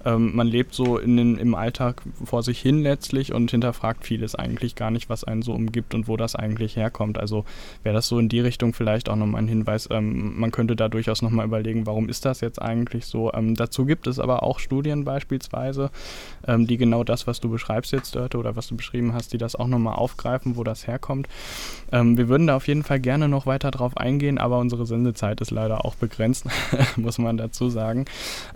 [0.05, 4.35] ähm, man lebt so in den, im Alltag vor sich hin letztlich und hinterfragt vieles
[4.35, 7.17] eigentlich gar nicht, was einen so umgibt und wo das eigentlich herkommt.
[7.17, 7.43] Also
[7.81, 9.87] wäre das so in die Richtung vielleicht auch nochmal ein Hinweis.
[9.91, 13.31] Ähm, man könnte da durchaus nochmal überlegen, warum ist das jetzt eigentlich so?
[13.33, 15.89] Ähm, dazu gibt es aber auch Studien beispielsweise,
[16.47, 19.37] ähm, die genau das was du beschreibst jetzt, Dörte, oder was du beschrieben hast, die
[19.37, 21.27] das auch nochmal aufgreifen, wo das herkommt.
[21.91, 25.41] Ähm, wir würden da auf jeden Fall gerne noch weiter drauf eingehen, aber unsere Sendezeit
[25.41, 26.45] ist leider auch begrenzt,
[26.95, 28.05] muss man dazu sagen.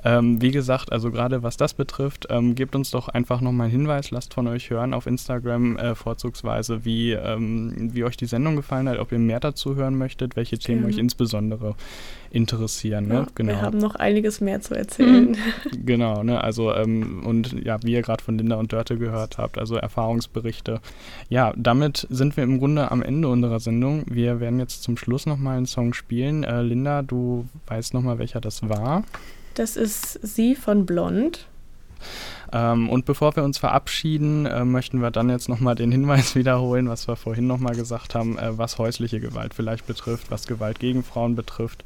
[0.04, 4.12] Ähm, wie gesagt, also gerade was das betrifft, gebt uns doch einfach nochmal einen Hinweis,
[4.12, 9.00] lasst von euch hören auf Instagram äh, vorzugsweise, wie, wie euch die Sendung gefallen hat,
[9.00, 10.29] ob ihr mehr dazu hören möchtet.
[10.30, 10.94] Findet, welche Themen Gerne.
[10.94, 11.76] euch insbesondere
[12.32, 13.08] interessieren.
[13.08, 13.14] Ne?
[13.14, 13.52] Ja, genau.
[13.52, 15.38] Wir haben noch einiges mehr zu erzählen.
[15.86, 19.58] Genau, ne, also ähm, und ja, wie ihr gerade von Linda und Dörte gehört habt,
[19.58, 20.82] also Erfahrungsberichte.
[21.30, 24.04] Ja, damit sind wir im Grunde am Ende unserer Sendung.
[24.08, 26.44] Wir werden jetzt zum Schluss nochmal einen Song spielen.
[26.44, 29.04] Äh, Linda, du weißt nochmal, welcher das war.
[29.56, 31.48] Das ist sie von Blond.
[32.52, 36.90] Ähm, und bevor wir uns verabschieden, äh, möchten wir dann jetzt nochmal den Hinweis wiederholen,
[36.90, 41.04] was wir vorhin nochmal gesagt haben, äh, was häusliche Gewalt vielleicht betrifft, was Gewalt gegen
[41.04, 41.84] Frauen betrifft.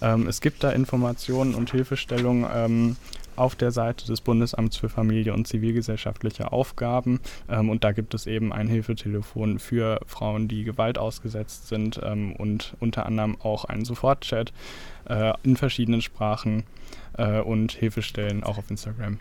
[0.00, 2.96] Ähm, es gibt da Informationen und Hilfestellungen ähm,
[3.36, 7.20] auf der Seite des Bundesamts für Familie und zivilgesellschaftliche Aufgaben.
[7.48, 12.34] Ähm, und da gibt es eben ein Hilfetelefon für Frauen, die Gewalt ausgesetzt sind ähm,
[12.34, 14.52] und unter anderem auch einen Sofortchat
[15.08, 16.64] äh, in verschiedenen Sprachen
[17.16, 19.18] äh, und Hilfestellen auch auf Instagram.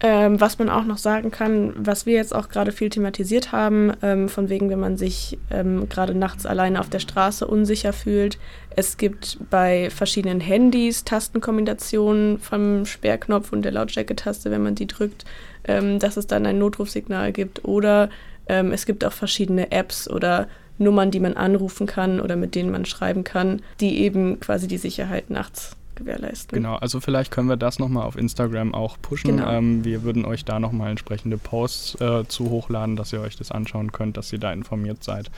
[0.00, 3.92] Ähm, was man auch noch sagen kann, was wir jetzt auch gerade viel thematisiert haben,
[4.00, 8.38] ähm, von wegen, wenn man sich ähm, gerade nachts alleine auf der Straße unsicher fühlt.
[8.76, 15.24] Es gibt bei verschiedenen Handys Tastenkombinationen vom Sperrknopf und der Lautstärke-Taste, wenn man die drückt,
[15.64, 17.64] ähm, dass es dann ein Notrufsignal gibt.
[17.64, 18.08] Oder
[18.48, 20.46] ähm, es gibt auch verschiedene Apps oder
[20.78, 24.78] Nummern, die man anrufen kann oder mit denen man schreiben kann, die eben quasi die
[24.78, 26.56] Sicherheit nachts gewährleisten.
[26.56, 29.36] Genau, also vielleicht können wir das nochmal auf Instagram auch pushen.
[29.36, 29.50] Genau.
[29.50, 33.50] Ähm, wir würden euch da nochmal entsprechende Posts äh, zu hochladen, dass ihr euch das
[33.50, 35.30] anschauen könnt, dass ihr da informiert seid.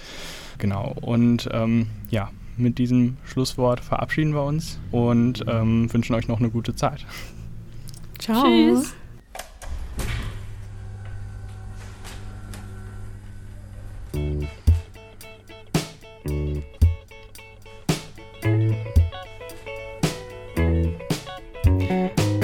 [0.58, 6.38] Genau, und ähm, ja, mit diesem Schlusswort verabschieden wir uns und ähm, wünschen euch noch
[6.38, 7.04] eine gute Zeit.
[8.18, 8.44] Ciao.
[8.44, 8.94] Tschüss.